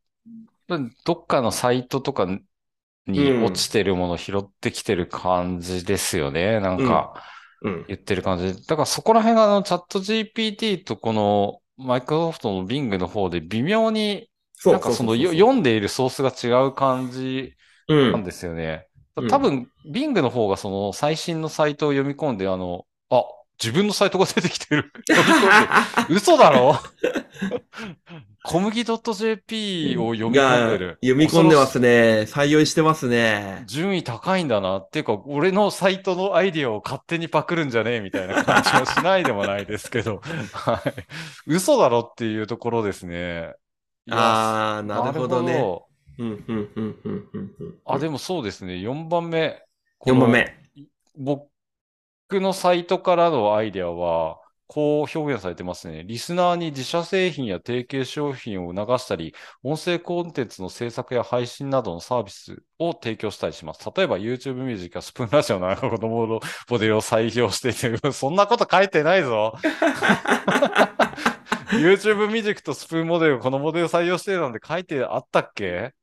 [0.67, 2.27] ら、どっかのサイトとか
[3.07, 6.59] に落ちてるもの拾ってきてる感じですよね。
[6.59, 7.21] なんかうん。
[7.87, 8.65] 言ってる感じ。
[8.67, 14.29] だからそこら辺があのチャット GPT とこのマイクロソフトの Bing の方で微妙に
[14.65, 17.53] なんかその読んでいるソースが違う感じ
[17.87, 18.11] うん。
[18.11, 18.85] なんですよね。
[19.15, 23.23] うん多分、Bing の方がその最新のサイトを読み込んで、あの、あ、
[23.61, 24.93] 自分のサイトが出てきてる。
[26.09, 26.79] 嘘だろ？
[28.43, 30.97] 小麦 .jp を読み込んでる。
[31.01, 32.25] 読み込んでますね。
[32.27, 33.63] 採用してますね。
[33.67, 34.77] 順位高いんだな。
[34.77, 40.21] っていうか、俺のサイトのアイディアを勝手にパクるんじゃねえみたいな感じもしないでもないですけど。
[40.53, 40.93] はい。
[41.47, 43.53] 嘘だろっていうところですね。
[44.09, 45.53] あー、なるほどね。
[45.53, 45.85] ど
[46.17, 47.55] うん、うん、うん、うん、うん。
[47.59, 48.75] うんあ、でもそうですね。
[48.75, 49.61] 4番目。
[49.97, 50.55] この4番目。
[51.17, 51.43] 僕
[52.31, 54.38] のサイトからのアイデアは、
[54.71, 56.03] こう表現されてますね。
[56.03, 63.83] リスナーに自社製品や提携商品を促したり、音声コンテンツの制作や配信などのサービスを提供したりします。
[63.97, 69.55] 例えば YouTube ミュージックやスプーンラジオの子供のモデルを採用していて、 そんなこと書いてないぞ。
[71.71, 75.93] YouTube ミュージックとスプーンモデル、このモデルを採用してるなんて書いてあったっけ？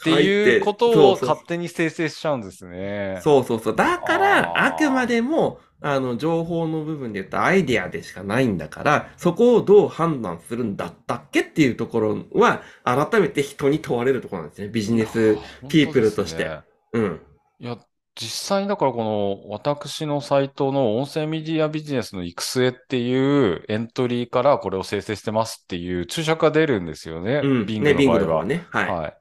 [0.00, 3.20] っていうことを勝手に生成しちゃうんですね。
[3.22, 3.76] そうそうそう。
[3.76, 14.68] だから、あくまでも、あの、情報の部分で言ったアイデアでしかないんだから、そこをどう判断するんだったっけっていうところは、改めて人に問われるところなんですね。
[14.68, 15.36] ビジネス。
[15.68, 16.60] ピープルとしてね
[16.94, 17.20] うん。
[17.58, 17.76] いや、
[18.14, 27.42] 実際にだからこの私のサイトの音声メディアビジネスの育成っていうエントリーからこれを生成してますっていう注釈が出るんですよね。
[27.44, 27.66] うん。
[27.66, 28.44] ビンね、ビングの場合は。
[28.44, 28.66] グの方はね。
[28.70, 28.88] はい。
[28.88, 29.18] はい。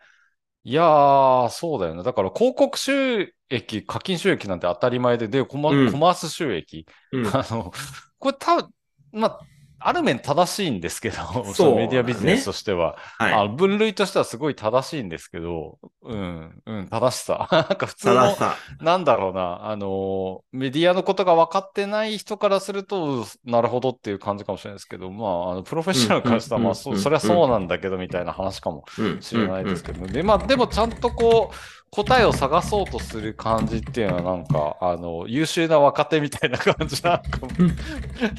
[0.66, 2.04] いやー、そうだよね。
[2.04, 6.86] だから広告収益、課金収益なんて当たり前で、で、コマ,、うんコマース収益。
[7.12, 7.28] うん。
[7.28, 7.72] あの、
[8.18, 8.70] これ多分、
[9.12, 9.40] まあ、
[9.86, 11.18] ある面正しいんですけど、
[11.54, 12.98] そメディアビジネスとしては。
[13.18, 13.34] はい。
[13.34, 17.48] あ分類としてはすごい正しいんですけど、うん、うん、正しさ。
[17.52, 18.36] なんか普通の。
[18.82, 29.22] なんだろうな、あの、メディアのことが分かってない人からすると、なるほどっていう感じかもしれないですけど、まあ、あのプロフェッショナルからしたら、まあ、そそりゃそうなんだけど、みたいな話かもうん。
[29.22, 37.52] しれないですけど、で、まあ、でもちゃんとこう、答えを探そうとする感じっていうのはなんか、あの、優秀な若手みたいな感じなのかも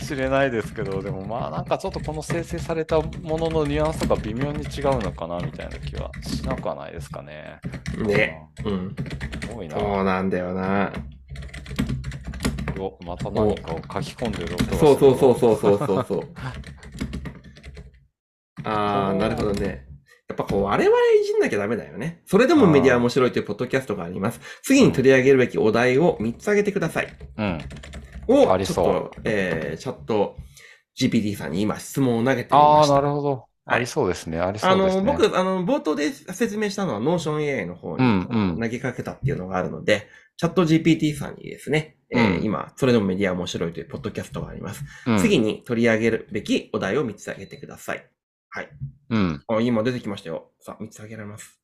[0.02, 7.60] しれないですけど、でもまあなんかちょっとこの生成されたもののニュアンスとか微妙に違うのかなみたいな気はしなくはないですかね。
[7.96, 8.06] うん。
[8.08, 8.42] ね。
[8.64, 8.72] うん。
[8.72, 8.96] うん。
[9.40, 9.78] すごいな。
[9.78, 10.92] そうなんだよな。
[12.76, 16.28] おまた何かを書き込んでる音がそうそうそうそうそうそうそう。
[18.64, 19.93] ああ、なるほどね。
[20.28, 22.22] やっぱこう、我々いじんなきゃダメだよね。
[22.24, 24.40] それでもメディア面白いというポッドキャストがあります。
[24.62, 27.08] 次に取り上げるべきお題を3つ挙げてください。
[27.36, 27.58] うん。
[28.28, 30.36] を、ありそうちょっと、えー、チャット
[30.98, 32.94] GPT さんに今質問を投げてみああ、ました。
[32.94, 33.30] なるほど。
[33.32, 34.38] はいありそうですね。
[34.38, 35.02] ありそあうですね。
[35.02, 40.06] の、僕、あの、冒頭で説明したのは Notion AI の方にうんうん投げかけたっていうのがあるので、
[40.36, 44.84] チャット GPT さんにですね、えーうん今、それでもメディア面白いというポッドキャストがあります。
[45.06, 48.06] うん、次に取り上げるべきお題を3つ挙げてください。
[49.10, 49.44] うん。
[49.48, 50.50] あ、今出てきましたよ。
[50.60, 51.60] さあ、3つ挙げられます。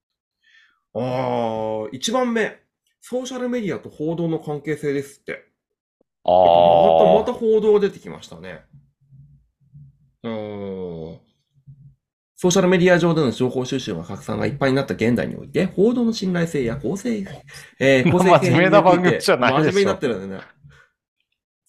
[0.95, 2.59] あー、1番目。
[3.01, 5.45] ソーシャルメディアと報道の関係性ですって。
[6.25, 7.35] あまた、またあ。
[7.35, 8.65] 報道が出てきましたね。
[10.23, 11.21] うーん。
[12.37, 17.25] ソーシャルメディア上での情報収集が拡散がいっぱいになった現代において、報道の信頼性や公正、
[17.79, 20.43] えー、 公正真面目な番組じゃないでしょ真面目になってるんだね。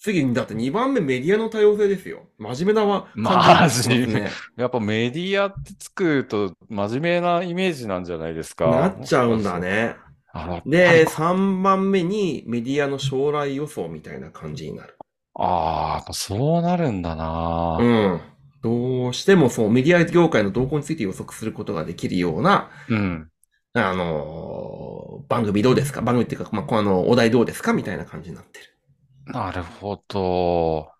[0.01, 2.23] 次に、だって2番目メディアの多様性ですよ。
[2.39, 4.31] 真面目なは、マジ感じですね。
[4.57, 8.67] やっぱメディアってつくと真面目なイメージなんじゃないですか。
[8.67, 9.59] なっちゃうんだ。
[9.59, 9.95] ね。
[10.33, 14.97] あで、3番目にメディアの将来予想みたいな感じになる。
[15.35, 17.77] ああ、そうなるんだな。
[17.79, 18.21] うん。
[18.63, 23.29] どうとしても、そう、メディア業界の動向について予測することができるような、うん。
[23.73, 26.01] あのー番組どうですか？
[26.01, 27.71] 番組っていうか、まあ、このお題どうですか？
[27.73, 28.65] みたいな感じになってる。
[29.25, 30.91] なるほど。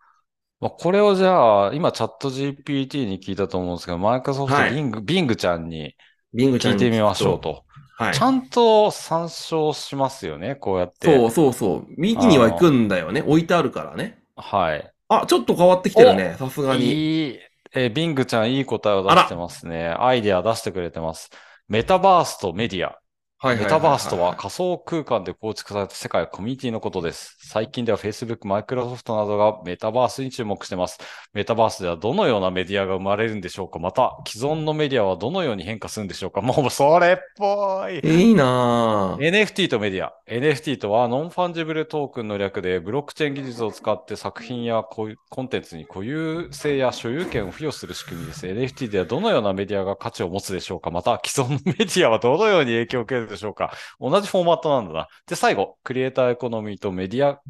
[0.59, 5.95] まあ、これをじゃあ、今チャット GPT に聞いたと思うんですけど、マイクロソフトはいビング、ビングちゃんに
[6.33, 7.41] ビングちゃんに聞いてみましょう。
[7.41, 7.63] と。
[7.97, 8.21] はいち。
[8.21, 11.07] ゃんと参照しますよね、こうやって。
[11.07, 11.85] そうそうそう。
[11.97, 13.23] 右には行くんだよね。
[13.25, 14.23] 置いてあるからね。
[14.35, 14.93] はい。
[15.09, 16.35] あ、ちょっと変わってきてるね。
[16.37, 16.85] さすがに。
[16.85, 17.39] いい、
[17.73, 19.87] えービングちゃんいい答えを出してますね。
[19.89, 21.31] アイデア出してくれてます。
[21.67, 23.00] メタバースとメディア。
[23.43, 27.37] はいはいはいメタバースとは仮想空間で構築された世界コミュニティのことです。
[27.39, 30.99] 最近では Facebook、Microsoft などがメタバースに注目しています。
[31.33, 37.99] メタバースではどのようなメディアが生まれるんでしょうかまた、既存のメディアはどのように変化するんでしょうかもうそれっぽい。
[38.03, 39.27] いいなぁ。
[39.27, 40.13] NFT とメディア。
[40.27, 48.45] NFT とは non-fungible token の略で、ブロックチェーン技術を使って作品やココンテンツに固有性や所有権を付与する仕組みです。
[48.45, 55.07] NFT ではどのようなメディアが価値を持つでしょうかまた、既存のメディアはどのように影響を受けるでしょうか同じフォーマットなんだな。
[55.27, 57.41] で、最後、 creator economy とメディア、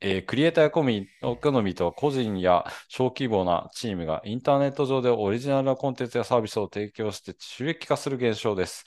[0.00, 8.84] えークリエイターエコミーエコノミーとは個人や小規模なチームがインターネット上でオリジナルなコンテンツやサービスを提供して収益化する現象です。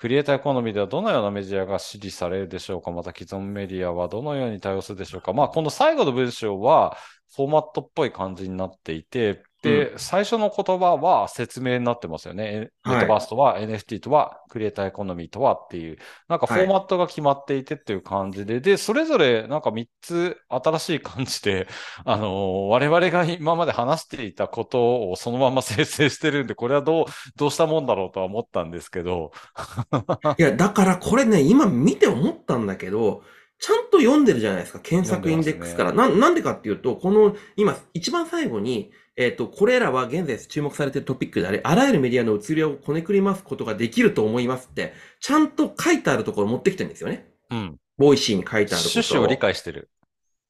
[0.00, 6.96] クリエイターエコノミーではどのようなメディアが支持されるでしょうかまた既存メディアはどのように対応するでしょうかまあ、この最後の文章は
[7.36, 12.70] フォーマットっぽい感じになっていて、で、最初の言葉は説明になってますよね。
[12.82, 12.96] はい。
[12.96, 21.68] メタバースとは、NFT とは、クリエイターエコノミーとはっていう、なんかフォーマットが決まっていてっていう感じで、で、それぞれなんか3つ新しい感じで、
[22.06, 27.04] あのー我々が今まで話していたことをそのまま生成してるんで、これはどう、
[27.36, 29.32] どうしたもんだろうとは思ったんですけど、
[30.38, 33.22] いや、だからこれね、今見て思ったんだけど、
[33.60, 35.92] ちゃんと読んでるじゃないですか、検索インデックスから。
[35.92, 47.28] な、なんでかっていうと、この、今、一番最後に、えっ、と、これらは現在注目されているトピックであり、あらゆるメディアの移りをこねくりますことができると思いますって、ちゃんと書いてあるところ持ってきてるんですよね。
[47.50, 47.76] うん。
[47.98, 49.90] ボイシーに書いてあること趣旨を理解してる。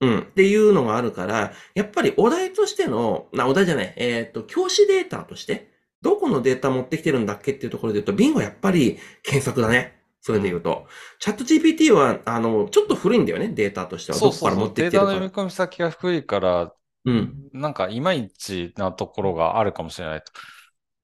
[0.01, 0.19] うん。
[0.21, 5.69] っていうのがあるから、やっぱりお題としての、な、お題じゃない、えっ、と、教師データとして、
[6.01, 10.00] どこのデータ持ってきてるんだっけっていうところで言うと、ビンゴはやっぱり検索だね。
[10.21, 10.87] それで言うと。
[11.19, 14.19] ChatGPT は、あの、ちょっと古いんだよね、データとしては。
[14.19, 14.57] そうそうそう。
[14.57, 16.73] どこから持ってきてるかデータの読み込み先が低いから、
[17.07, 17.35] うん。
[17.53, 20.23] なんかいまいちなところがあるかもしれない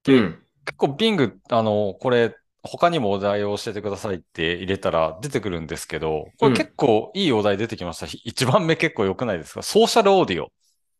[0.03, 0.11] と。
[0.11, 0.39] うん。
[0.65, 8.07] 結構 Bing、あの、これ、他にもお題を教えてくださいって入れたら出てくるんですけど、これ結構いいお題出てきました。
[8.25, 9.61] 一番目結構良くないですか？
[9.63, 10.51] ソーシャルオーディオ。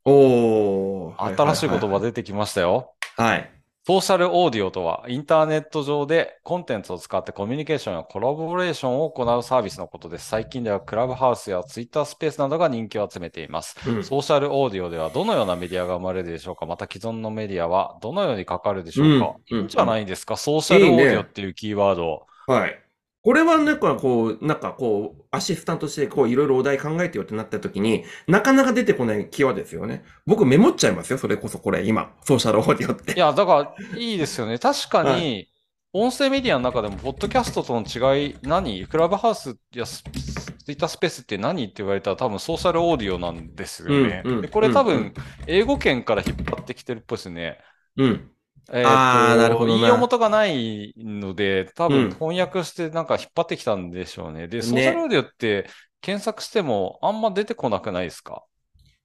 [0.05, 1.35] おー。
[1.35, 2.93] 新しい言葉出てきましたよ。
[3.17, 3.51] はい。
[3.87, 10.27] ソーシャルオーディオとは、インターネット上でコンテンツを使ってコミュニケーションやコラボレーションを行うサービスのことです。
[10.27, 13.77] 最近ではクラブハウスやツイッタースペースなどが人気を集めています。
[13.89, 14.03] うん。
[14.03, 22.25] ソーシャルオーディオではどのようなメディアが生まれるでしょうかまた既存のメディアはどのようにかかるでしょうか、うんいいんじゃないですかソーシャルオーディオっていうキーワード。
[22.45, 22.86] はい。
[23.23, 30.03] これはなんかこう、なんかこう、アシスタントしてこう、いろいろお題考えてよってなった時に、なかなか出てこないキーワードですよね。
[30.25, 32.13] 僕メモっちゃいますよ、それこそこれ、今。
[32.23, 33.13] ソーシャルオーディオって。
[33.13, 34.59] いや、だからいいですよね。
[34.59, 35.49] 確かはに、
[35.91, 38.87] 音声メディアの中でも、ポッドキャストとの違い、何？
[38.87, 44.21] クラブハウスやスツイッタースペースって何って言われたら多分ソーシャルオーディオなんですよね。
[44.25, 45.13] うんうんでこれ多分、うん
[45.47, 47.57] 英語圏から引っ張ってきてるっぽいですね。
[47.95, 48.31] うん。
[48.73, 54.47] えーあなるほどな言いよう元がないので、多うん分翻訳してなんか引っ張ってきたんでしょうね。
[54.47, 55.67] で、ねソーシャルオーディオって
[56.01, 58.43] 検索してもあんま出てこなくないですか？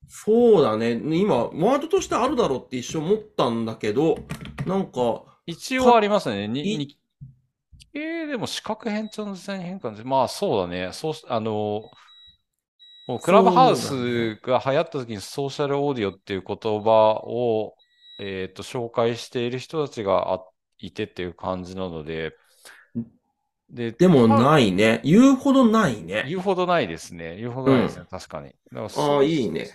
[0.09, 0.93] そうだね。
[0.93, 4.19] 今、ワードとしてあるだろうって一瞬思ったんだけど、
[4.67, 6.49] なんか、一応ありますね。
[6.49, 6.99] 日
[7.93, 10.91] 経でも視覚変調の時代に変化のまあそうだね。
[10.93, 11.83] そうあの、
[13.07, 16.91] もうクラブハウスが流行った時にソーシャルオーディオっていう言葉
[17.25, 17.75] を、
[18.25, 20.45] えっと、紹介している人たちがあ
[20.79, 22.37] いてっていう感じなので、
[23.69, 25.01] で、でもまあないね。
[25.03, 26.25] 言うほどないね。
[26.29, 27.37] 言うほどないですね。
[27.37, 28.05] 言うほどないですね。
[28.11, 28.55] 確かに。
[28.71, 29.71] だからああ、いいね。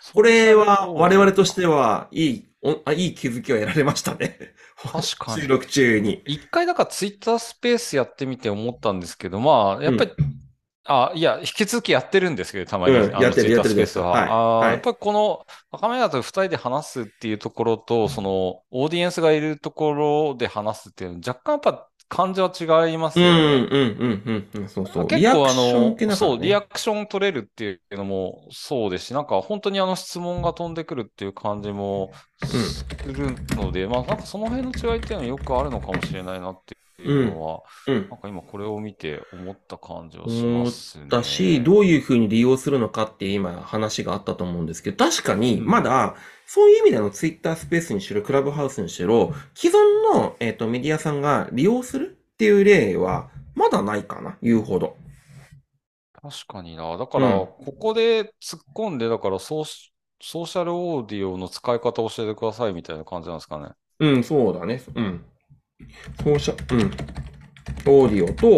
[0.00, 4.38] ソこれは我々としては、いい、おあいい気づきを得られましたね。
[4.76, 6.22] 確かに 収録中に。
[6.26, 10.10] 一回だからツイッタースペースやってみて思ったんですけど、まあ、やっぱり、
[10.84, 14.10] あ、いや、引き続きやってるんですけど、たまに、うんあのやってるやってるスペースは。
[14.10, 14.70] はいあーはい。
[14.72, 23.42] やっぱりこの、赤目だと二人で話すっていうところと、その、オーディエンスがいるところで話すっていうの、若干やっぱ感じは違いますうん、よね。
[23.42, 25.06] うん、うん、うん、うん、そうそう。
[25.06, 32.10] 結構あの、受けながらそう、ねリアクション取れるっていうのもそうですし、なんか本当にあの質問が飛んでくるっていう感じも
[32.44, 41.06] するので、まあなんかその辺の違いっていうのはよくあるのかもしれないなっていうのは、うんなんか今これを見て思った感じはしますね。
[41.08, 46.14] だし、どういうふうに利用するのかっていう今話があったと思うんですけど、確かにまだ
[46.52, 54.96] そういう意味でのツイッタースペースにしろ、クラブハウスにしろ、既存の、えっ、と、メディアさんが利用するっていう例は、まだないかな、言うほど。
[56.20, 56.96] 確かにな。
[56.96, 63.68] だから、うんここで突っ込んで、だからソーシ、ソーシャルオーディオの使い方を教えてくださいみたいな感じなんですかね。
[64.00, 64.82] うん、そうだね。
[64.96, 65.24] うん。
[66.22, 66.90] ソーシャ、うん。
[67.86, 68.48] オーディオと、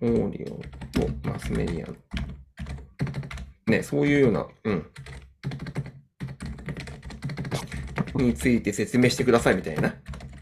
[0.00, 0.56] オーディオ
[0.92, 3.70] とマスメディア。
[3.70, 4.86] ね、そういうような、うん。
[8.14, 9.94] について説明してくださいみたいな。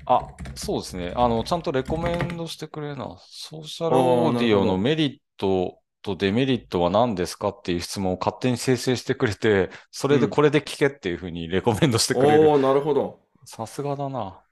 [0.06, 1.12] あ、そうですね。
[1.14, 3.16] あの、ちゃんとレコメンドしてくれな。
[3.28, 12.50] ソーシャルオーディオのメリットとデメリットは何ですかっていう質問を勝手に生成してくれて、それでこれで聞けっていうふうにレコメンドしてくれる。
[12.50, 13.19] おー、なるほど。
[13.44, 14.42] さすがだな。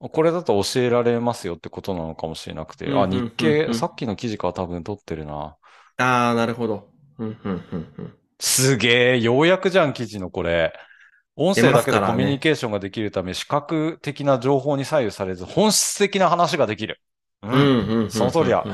[0.00, 2.86] これだと教えられますよってことなのかもしれなくて。
[2.86, 5.56] あ、うんうんうんうん日経、さっきの記事から多分取ってるな。
[5.96, 6.88] あー、なるほど。
[7.18, 8.14] うん、うん、うん、うん。
[8.40, 10.72] すげえ、ようやくじゃん、記事のこれ。
[11.34, 17.00] 音声だけでコミュニケーションができるため、視覚的な情報に左右されず、本質的な話ができる。
[17.42, 18.10] ううん。
[18.10, 18.64] その通りや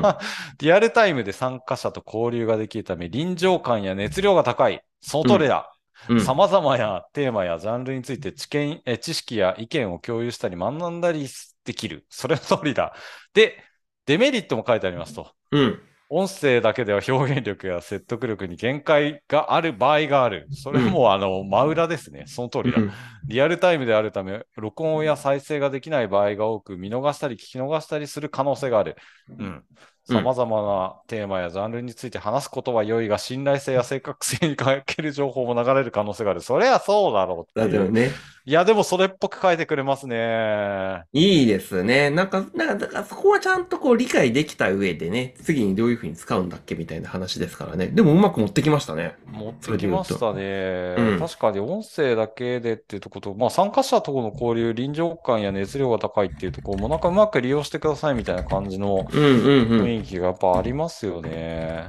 [0.58, 4.82] リアルタイムで参加者と交流ができるため、臨場感や熱量が高い。
[5.00, 5.75] その通りだ。
[6.08, 6.20] うん。
[6.20, 11.28] 様々なテーマやジャンルについて知見、え知識や意見を共有したり学んだり
[11.64, 12.06] できる。
[12.08, 12.94] それの通りだ。
[13.34, 13.62] で、
[14.06, 15.32] デメリットも書いてありますと。
[15.50, 15.80] うん。
[16.08, 20.46] 音声だけでは表現力や説得力に限界がある場合がある。
[20.52, 22.24] それも、あの、真裏ですね。
[22.26, 22.78] その通りだ。
[23.26, 28.94] リアルタイムであるため、録音や再生ができない場合が多く、見逃したり聞き逃したりする可能性がある。
[29.36, 29.64] うん。
[30.08, 36.40] 様々なテーマやジャンルについて話すことは良いが、信頼性や正確性に欠ける情報も流れる可能性がある。
[36.40, 37.80] そりゃそうだろうだっていう。
[37.82, 38.10] けどね。
[38.48, 41.02] いや、でもそれっぽく書いてくれますね。
[41.12, 42.10] いいですね。
[42.10, 47.88] なんか、なんか、だからそこはちゃんとこう理解できた上でね、次にどういう風に使うんだっけみたいな話ですからね。
[47.88, 49.16] でもうまく持ってきましたね。
[49.26, 50.94] 持ってきましたね。
[50.96, 59.95] うん確かに音声だけでっていうところと、まあ参加者との交流、臨場感や熱量が高いっていうところもなんかうまく利用してくださいみたいな感じのうんうんうん。
[59.96, 61.88] 雰囲気がやっぱありますよね。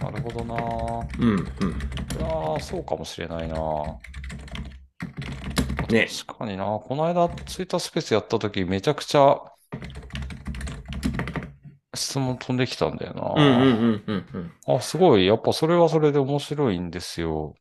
[0.00, 0.54] なるほどな
[1.18, 1.38] うんうん。
[1.38, 1.44] い
[2.20, 3.56] やーそうかもしれないな
[5.90, 6.08] ね。
[6.26, 9.40] 確かになこの間ツイッタースペースやった時めちゃくちゃ
[11.94, 14.26] 質問飛んできたんだよな、うんうんうんうん
[14.66, 14.76] うん。
[14.76, 15.26] あ、すごい。
[15.26, 17.54] やっぱそれはそれで面白いんですよ。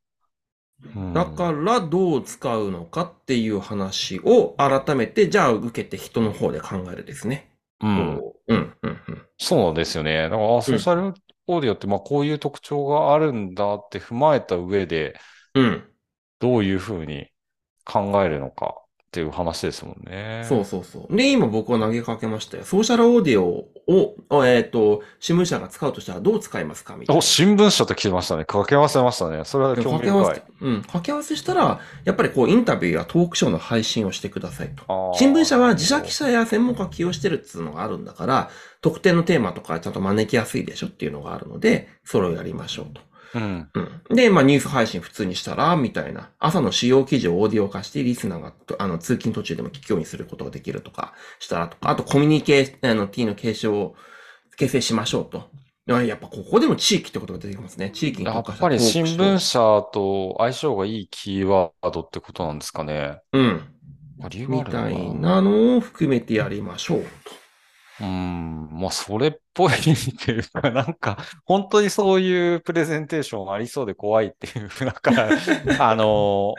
[0.95, 7.51] うんだからどう使うのかっていう話を改めて、じゃあ受けて人の方で考えるですね。
[7.81, 8.21] うん。
[8.55, 9.27] こううんうんうん。
[9.37, 10.23] そうですよね。
[10.23, 11.13] だから、あソーシャル
[11.47, 15.19] オーディオって、まあ、こういう特徴があるんだって踏まえた上で、
[15.53, 15.87] うん。
[16.39, 17.27] どういうふうに
[17.85, 18.75] 考えるのか
[19.11, 20.45] っていう話ですもんね。
[20.47, 21.13] そうそうそう。
[21.13, 22.63] で、今僕は投げかけましたよ。
[22.63, 23.67] ソーシャルオーディオ
[24.29, 27.19] を、えっ、と、新聞社が使うとしたらどう使いますかみたいな。
[27.19, 28.45] お、新聞社って来てましたね。
[28.45, 29.43] 掛け合わせましたね。
[29.43, 30.43] それは興味で掛け合わ深い。
[30.61, 35.11] せ、うん、掛け合わせしたら、やっぱりこう、インタビューやトークショーの配信をしてくださいと。
[35.17, 38.49] 新聞社は自社記者や専門家を起用してるっていうのがあるんだから、
[38.79, 43.10] 特定のテーマとかちゃんと招きやすいでしょっていうのがあるので、それをやりましょうと。
[43.33, 43.69] うん。
[43.73, 44.15] うん。
[44.15, 46.29] で、まあニュース配信普通にしたら、みたいな。
[46.39, 53.95] 朝の主要記事をオーディオ化して、リスナーがと、あの、通勤途中でも聞くようにすることができるとか、したらとか、あとコミュニケー、あの、T の継承を
[54.57, 55.49] 形成しましょうと。
[55.89, 57.89] あやっぱここでも地域ってことが出てきますね。
[57.91, 59.59] 地域にやっ特化したぱり新聞社
[59.91, 63.19] と相性がいいキーワードってことなんですかね。
[63.33, 63.61] うん。
[64.47, 67.05] みたいなのを含めてやりましょう
[68.01, 69.83] うん、まあ、それっぽいっ
[70.17, 75.11] ていうか、なんか、 本当にそういうプレゼンテーションありそうで怖いっていう、なんか、
[75.79, 76.55] あの、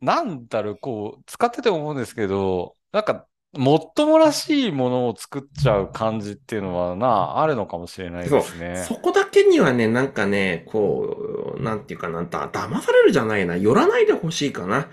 [0.00, 8.58] なんだろう、こう、使ってて思うんですけど、なんか、もっともらしいものを作っちゃう感じっていうのはな、あるのかもしれないですと。
[8.58, 8.84] ね。
[8.86, 13.56] そこだけにはね、なんかね、こう、なんていうかな、だ、騙されるじゃないな。
[13.56, 14.88] 寄らないでほしいかな。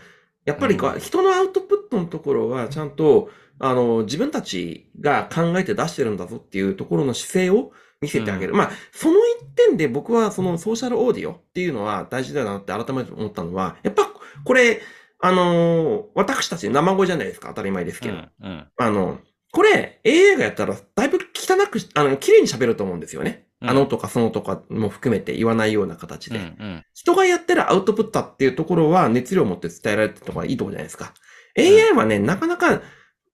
[0.46, 3.30] やっぱりこう、うん人のアウトプットのところは、ちゃんと、
[3.60, 8.54] あの、自分たちが考えて出してるんだぞっていうところの姿勢を見せてあげる。
[8.54, 14.10] まあ、その一点で僕はそのソーシャルオーディオっていうのは大事だなって改めて思ったのは、やっぱ
[14.44, 14.82] これ、
[15.20, 17.50] あのー私たち生声じゃないですか。
[17.50, 18.16] 当たり前ですけど。
[18.16, 18.68] うん、うん。
[18.78, 19.20] あの、
[19.52, 23.30] これ AI がやったらだいぶ汚くし、あの、綺麗に喋ると思うんですよね。
[23.40, 26.38] うんあのとかそのとかも含めて言わないような形で。
[26.38, 26.84] うん、うん。
[26.94, 31.14] 人がやってるアウトプットっていうところは熱量を持って伝えられてるところがいいところじゃないですか。
[31.58, 32.82] AI はね、なかなか、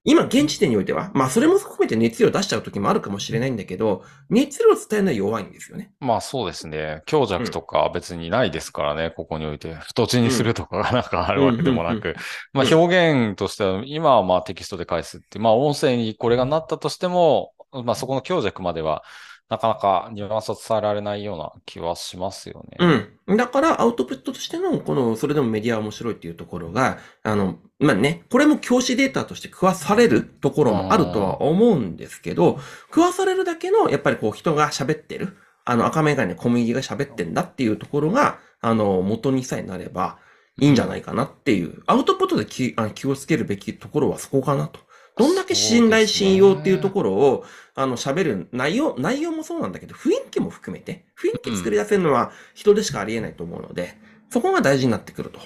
[0.04, 5.92] 今現時点においては、まあそれも含めて熱量出しちゃう時もあるかもしれないんだけど、熱量を伝えるのは弱いんですよね。
[6.00, 7.04] まあそうですね。
[7.06, 9.76] 強弱とか別にないですからね、ここにおいて。
[9.76, 12.16] 太字にするとかがなんかあるわけでもなうんうんく。
[12.54, 19.04] まあ表現としては、今はまあテキストで返すって、まあ音声にこれがなったとしても、まあそこの強弱までは
[19.52, 23.10] なかなかニュアンスを伝えられないような気はしますよね。
[23.28, 23.38] うん。
[23.38, 35.36] だから、アウトプットとしての、この、それでもメディアは面白いっていうところが、あの、まあね、これも教師データとして食わされるところもあるとは思うんですけど、食わされるだけの、やっぱりこう、人が喋ってる、
[35.66, 40.18] あの、赤メガネ小麦が喋ってんだっていうところが、あの、元にさえなれば、
[40.62, 44.80] いいんじゃないかなっていう、アウトプットで気あ気をつけるべきところはそこかなと。
[45.18, 47.46] どんだけ信頼、信用っていうところを、
[47.76, 53.96] あの、喋る内容、内容もそうなんだけど、雰囲気も含めて、雰囲気作り出せるのは人でしかありえないと思うので、
[54.30, 55.40] そこが大事になってくると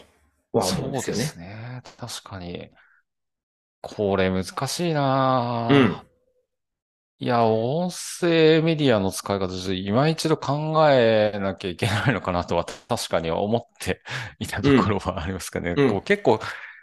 [0.53, 1.33] は思そううんですよね。
[1.33, 1.81] ですね。
[1.97, 2.71] 確かに。
[3.81, 5.01] これ難しいな
[5.67, 6.15] うんぁ。
[7.17, 14.01] いや、音声メディアの使い方、ちょっと今一度考えなきゃいけないのかなとは確かに思って
[14.39, 15.77] いたところはありますかね。
[15.77, 16.39] うんこう結構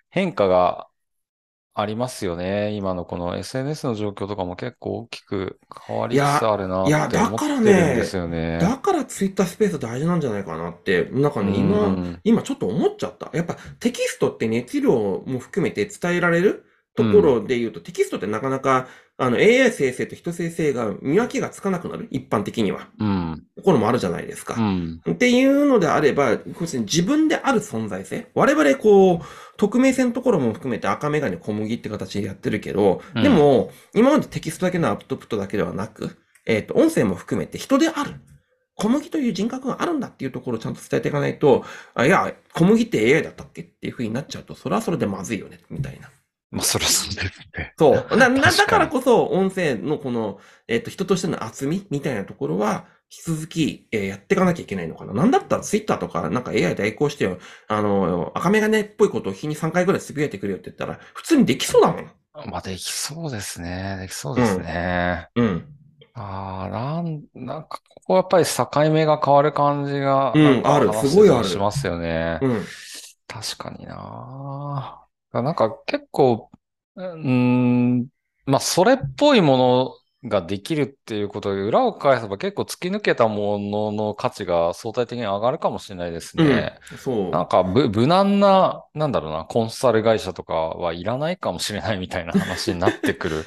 [0.08, 0.88] 変化が
[1.74, 2.72] ありますよね。
[2.72, 8.58] 今のこの SNS の状況とかも結構大きく変わりつつあるないやって思ってるんいやだからねですよね。
[8.58, 13.30] だからツイッタースペース大事なんじゃないかなって、なんかね、う今、ん今ちょっと思っちゃった。
[13.32, 14.92] やっぱテキストって熱量
[15.26, 18.86] も含めて伝えられるところで言うと、テキストってなかなか、
[19.16, 22.08] あの AI 生成と人生成が見分けがつかなくなる。
[22.10, 22.88] 一般的には。
[22.98, 23.42] うん。
[23.56, 24.54] ところもあるじゃないですか。
[24.58, 25.00] うん。
[25.08, 28.28] っていうのであれば、自分である存在性。
[28.34, 29.20] 我々こう、
[29.56, 38.14] 匿名性のところも含めて赤メガネ小麦って形でやってるけど、うんでも、今までテキストだけのアウトプットだけではなく、えっ、と、音声も含めて人である。
[38.74, 41.64] 小麦という人格があるんだっていうところをちゃんと伝えていかないと、
[41.94, 46.10] あいや、小麦って AI だったっけっていう風になっちゃうと、それはそれでまずいよね、みたいな。
[46.52, 47.74] まあ、それそうですね。
[47.78, 48.08] そう。
[48.16, 50.38] な、なだからこそ、音声のこの、
[50.68, 55.14] えっ、と、人としての厚みみたいなところは、引き続き、えーやっていかなきゃいけないのかな。
[55.14, 57.38] なんだったらツイッターとか、なんか AI 代行してよ、
[57.68, 62.10] あの、赤メガネっぽいことを日に3回ぐらいつぶやいてくれよって言ったら、普通にできそうだもん。
[62.46, 63.98] まあ、できそうですね。
[64.00, 65.28] できそうですね。
[65.36, 65.64] うん。
[66.14, 72.38] ああ、なん、なんか、ここやっぱり境目が変わる感じが、うんある話すごいあるしますよね。
[72.42, 72.64] うん。
[73.28, 75.01] 確かにな。
[75.32, 76.50] なんか結構、
[76.96, 78.08] うーん、
[78.46, 79.56] まあ、それっぽいも
[80.24, 86.78] のができるっていうことで、裏を返せば結構突き抜けたものの価値が相対的に上がるかもしれないですうんね。。
[86.98, 87.32] そう。
[87.32, 93.46] なんか無、無難な、なんだろうな、コンサル会社とかはいらないかもしれないみたいな話になってくる。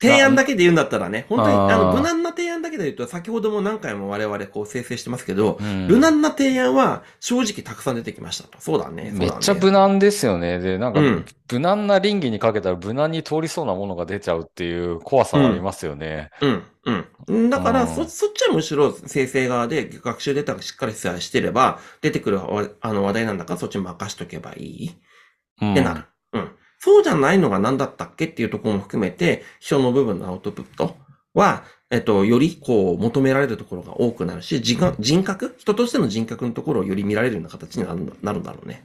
[0.00, 8.60] 提案だけで言うんだったらね、本当に、あの、無難な提案だけで言うと、先ほども何回も我々こう生成してますけど、うん無難な提案は正直たくさん出てきましたと。
[8.60, 9.10] そうだね。
[9.12, 10.60] めっちゃ無難ですよね。
[10.60, 16.30] で、なんかうん、無難な倫理にかけたら無難に通りそうなものが出ちゃうっていう怖さはありますよね。
[16.40, 16.64] うん、
[17.28, 17.50] うん。
[17.50, 24.90] だから、うんそ、そっちはむしろ生成側で学習データがしっかりしてれば、出てくるわあの話題なんだからそっちに任しとけばいい
[25.60, 26.04] うんってなる。
[26.86, 26.92] うん。
[26.94, 30.96] そうじゃないのが何だったっけっていうところも含めて、人の部分のアウトプット
[31.34, 35.54] は、えっと、よりこう、求められるところが多くなるし、人格、人格？
[35.58, 38.84] 人としての人格のところをより見られるような形になるんだなるんだろうね。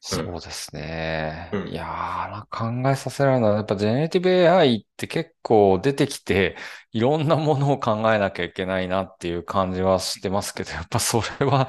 [0.00, 1.50] そうですね。
[1.52, 6.56] うんいやー、考えさせられるのは、やっぱジェネレティブ AI って結構出てきて、
[6.92, 11.68] いろんなものを考えなきゃいけないなっていう感じはしてますけど、やっぱそれは、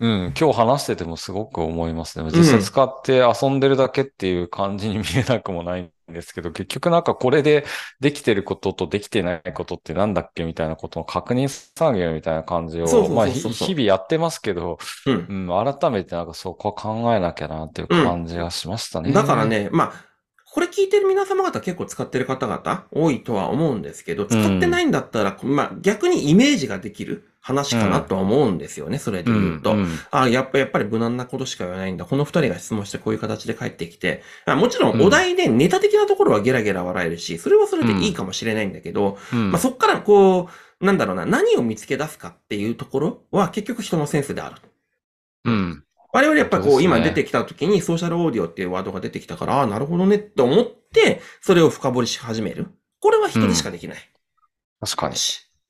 [0.00, 2.30] うん、今日話しててもすごく思いますね。
[2.32, 7.66] 実際使って遊んでるだけっていう感じに見えなくもないんですけど、 結局なんかこれで
[8.00, 15.48] できてることとできてないことってなんだっけみたいなことの確認作業みたいな感じを、まあひ日々やってますけど、うん。
[15.50, 19.12] うん、改めてなんかそこは考えなきゃなっていう感じがしましたね。
[19.12, 19.44] だから。
[19.44, 20.09] ね、まあ、
[20.52, 29.74] これ聞いてる皆様方結構使ってる方々多いとは思うんですけど、使ってないんだったら、まあ逆にイメージができる話かなとは思うんですよね、それで言うと。
[29.74, 32.04] んんあやっぱ、やっぱり無難なことしか言わないんだ。
[32.04, 40.48] この二人が質問してこういう形で帰ってきて、あもちろんお題でネタ的なところはゲラゲラ笑えるし、それはそれでいいかもしれないんだけど、うんまあそっからこ
[40.80, 44.56] う、なんだろうな、何を見つけ出すかっていうところは結局人のセンスである。
[45.44, 45.84] うん。
[46.12, 52.68] 我々やっぱりこう、今出てきた時にソーシャルオーディオっていうワードが出てきたから、ああ、なるほどねって思って、それを深掘りし始める。
[53.00, 53.98] これは人でしかできない。
[54.80, 55.14] 確かに。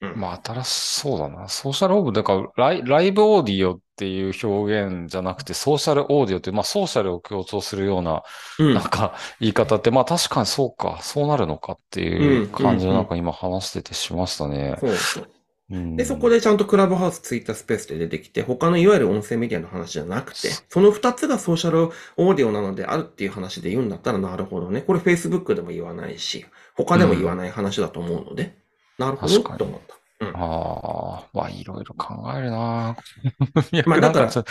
[0.03, 0.18] うん。
[0.18, 1.49] まあ、新しそうだな。
[1.49, 8.22] ソーシャルオーブ、だからライ、ライブオーディオっていう表現じゃなくて、ソーシャルオーディオって、まあ、ソーシャルを強調するような、
[8.59, 14.76] うんなんか、言い方って、まあ、確かにそうか、そうなるのかっていう感じをなんか今話しててしましたね。
[14.80, 15.30] そうそう。
[15.71, 24.83] うんで、そこでちゃんとクラブハウス、ツイッタースペースで出てきて、他のいわゆる音声メディアの話じゃなくて、その二つがソーシャルオーディオなのであるっていう話で言うんだったら、なるほどね。
[24.83, 26.45] これ Facebook でも言わないし、
[26.75, 28.57] 他でも言わない話だと思うので、
[28.99, 30.01] なるほどと思った。
[30.35, 32.97] ああ、まあ、いろいろ考えるな。
[33.87, 34.45] まあだから、ある、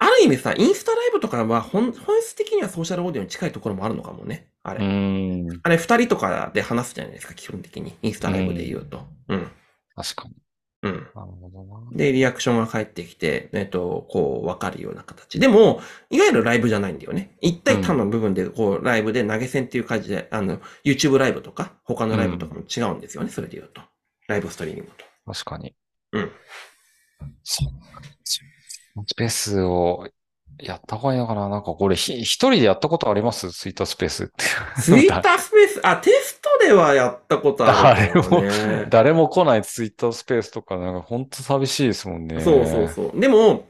[0.00, 4.48] ある意味さ、インスタライブとかは本本質的にはソーシャルオーディオに近いところもあるのかもね。
[4.64, 4.84] あうれ。
[4.84, 5.60] ん。
[5.62, 7.94] あれ、二人とかで話すじゃないですか、基本的に。
[8.02, 9.06] インスタライブで言うと。
[9.28, 9.50] うん。
[9.94, 10.34] 確かに。
[10.82, 10.92] うん。
[10.92, 11.96] なるほどな。
[11.96, 15.38] で、リアクションが返ってきて、えっと、こう、わかるような形。
[15.38, 15.80] でも、
[16.10, 17.36] いわゆるライブじゃないんだよね。
[17.40, 23.80] 一対単の部分で、こう、ライブで投げ銭っていう感じで、あの、YouTube ライブとか、他のライブとかも違うんですよね、それで言うと。
[24.26, 25.04] ライブストリーミングと。
[25.32, 25.74] 確かに。
[26.12, 26.32] うん。
[27.44, 29.04] そう。
[29.06, 30.08] スペースを
[30.62, 31.48] やった方がいいのかな？
[31.48, 33.52] なんかこれひ、一人でやったことあります？
[33.52, 34.32] ツイッタースペースって。
[34.80, 38.86] ツイッタースペース、あ、テストではやったことあるけど誰ね。
[38.88, 42.40] 誰も来ないツイッタースペースとか、なんか本当寂しいですもんね。
[42.40, 43.20] そうそうそう。
[43.20, 43.66] でも、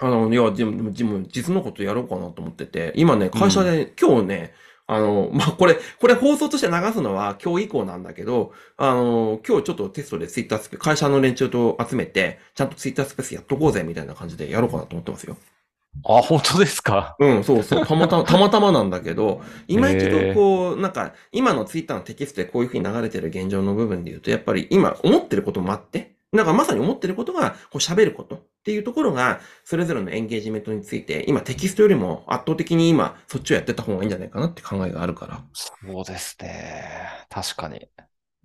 [0.00, 4.54] あの、いや、でも、でも実のことやろうかなと思ってて、今ね、会社で、今日ね、
[4.86, 15.36] あの、まあ、これ、これ放送として流すのは今日以降なんだけど、あの、今日ちょっとテストでツイッタースペース、会社の連中と集めて、ちゃんとツイッタースペースやっとこうぜ、みたいな感じでやろうかなと思ってますよ。
[16.04, 17.16] あ、本当ですか？
[17.18, 17.86] うん、そうそう。
[17.86, 35.42] たまたま、 たまたまなんだけど、今一度こう、なんか、今のツイッターのテキストでこういう風に流れてる現状の部分で言うと、やっぱり今思ってることもあって、なんかまさに思ってることが、こう喋ることっていうところが、それぞれのエンゲージメントについて、今テキストよりも圧倒的に今、そっちをやってた方がいいんじゃないかなって考えがあるから。
[35.54, 37.26] そうですね。
[37.30, 37.88] 確かに。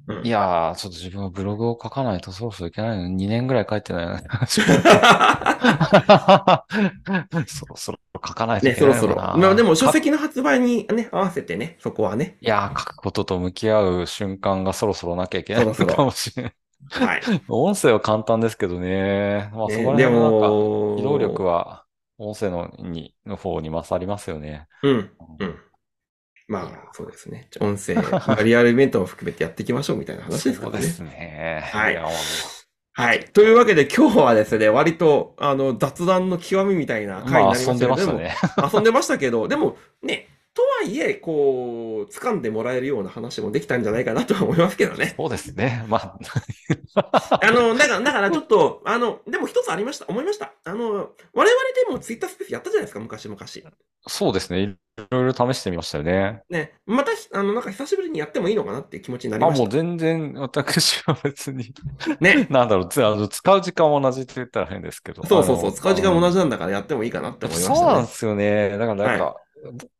[0.07, 4.21] うんいやー、ちょっと自分はブログを書かないとそろそろいけないのに、2年ぐらい書いてないのに。
[7.47, 9.15] そろそろ書かないといね、けそろそろ。
[9.15, 9.47] ないのかな。
[9.47, 12.37] まあでも書か籍の発売にね、合わせてね、そこはね。
[12.41, 16.53] いやー、書くことと向き合う瞬間がそろそろなきゃいけないのそろそろかもしれない。
[16.89, 17.21] はい。
[17.47, 19.49] 音声は簡単ですけどね。
[19.53, 21.85] まあ、そこら辺のなんか、も、機動力は
[22.17, 24.67] 音声のにの方に勝りますよね。
[24.83, 25.11] うん。
[25.39, 25.55] うん。
[26.47, 27.47] まあ、そうですね。
[27.61, 30.77] 音声、まあリアルイベントも含めてやっていきましょうみたいな話ですからね。
[30.79, 31.63] そうですね。
[31.71, 31.99] はい
[32.95, 33.25] はい。
[33.33, 38.35] というわけで今日はですね、割と、あの、雑談の極みみたいな回にまあ、なりましたけど、遊んでましたもね。
[38.73, 45.15] 遊んでましたけど、でも、ね、とはいえ、こう、掴んでもらえるような話もできたんじゃないかなとは思いますけどね。
[45.17, 45.85] そうですね。
[45.87, 46.19] まあ、
[47.41, 50.53] あの、だから、だからちょっと、あの、でも一つありました、思いました。
[50.63, 51.47] あの、我々
[51.87, 53.39] でもツイッタースペースやったじゃないですか、昔々。
[54.07, 54.61] そうですね。
[54.61, 54.77] い
[55.09, 56.43] ろいろ試してみましたよね。
[56.49, 59.63] ね、また、あの、なんか久しぶりにやってもいいのかなっていう気持ちになりあ、ました。
[59.63, 61.73] もう全然、私は別に、
[62.19, 62.47] ね。
[62.51, 65.23] なんだろう、つあの使う時間は同じって言ったら変ですけど。
[65.23, 67.79] そうそうそう、使う時間同じなんだからやってもいいかなって思いましたね。
[67.79, 68.69] そうなんですよね。
[68.77, 69.35] だからなんか、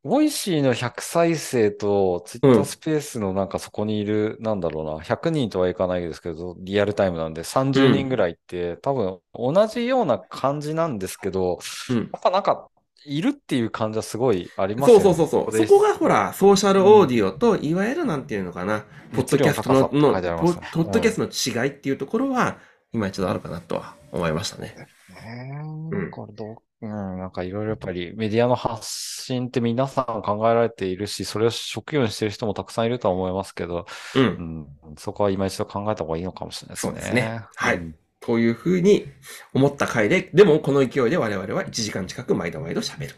[0.02, 11.58] ボイシーの100再生と、ツイッタースペースのなんかそこにいる、なんだろうな、100人とはいかないですけど、リアルタイムなんで30人ぐらいって、多分同じような感じなんですけど、
[11.90, 11.96] うん。
[11.96, 12.68] やっぱなんか、
[13.06, 15.04] いるっていう感じはすごいありますよね。
[15.04, 15.60] そうそうそうそう。
[15.60, 18.84] でそこがほら、ソーシャルオーディオと、いわゆるなんていうのかな、
[19.14, 20.28] ポッドキャストののね
[20.72, 22.58] ポッドキャストの違いっていうところは、
[22.92, 24.74] 今一度あるかなとは思いましたね。
[25.10, 25.60] ね
[25.92, 28.86] うんこれどう、うん、なんかいろいろやっぱりメディアの発
[29.24, 34.20] 信って皆さん考えられているし、それを職業にしている人もたくさんいるとは思いますけど、う。
[34.20, 34.66] うんん、
[34.96, 36.92] そこは今一度考えた方がいいのかもしれないですね。
[36.92, 37.94] そうですねはいうん
[38.26, 39.06] というふうに
[39.52, 43.14] 思った回で、でもこの勢いで我々は1時間近く毎度毎度喋る。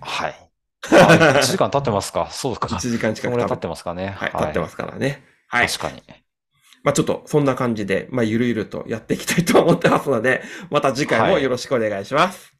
[0.00, 0.50] はい。
[0.90, 2.28] あ1時間経ってますか？
[2.32, 2.66] そうか。
[2.66, 4.08] 1時間近く経ってますかね。
[4.08, 5.22] はい、経ってますからね。
[5.46, 5.68] はい。
[5.68, 6.02] 確かに。
[6.82, 12.59] まあちょっとそんな感じで、まあゆるゆるとやっていきたいと思ってますので、また次回もよろしくお願いします。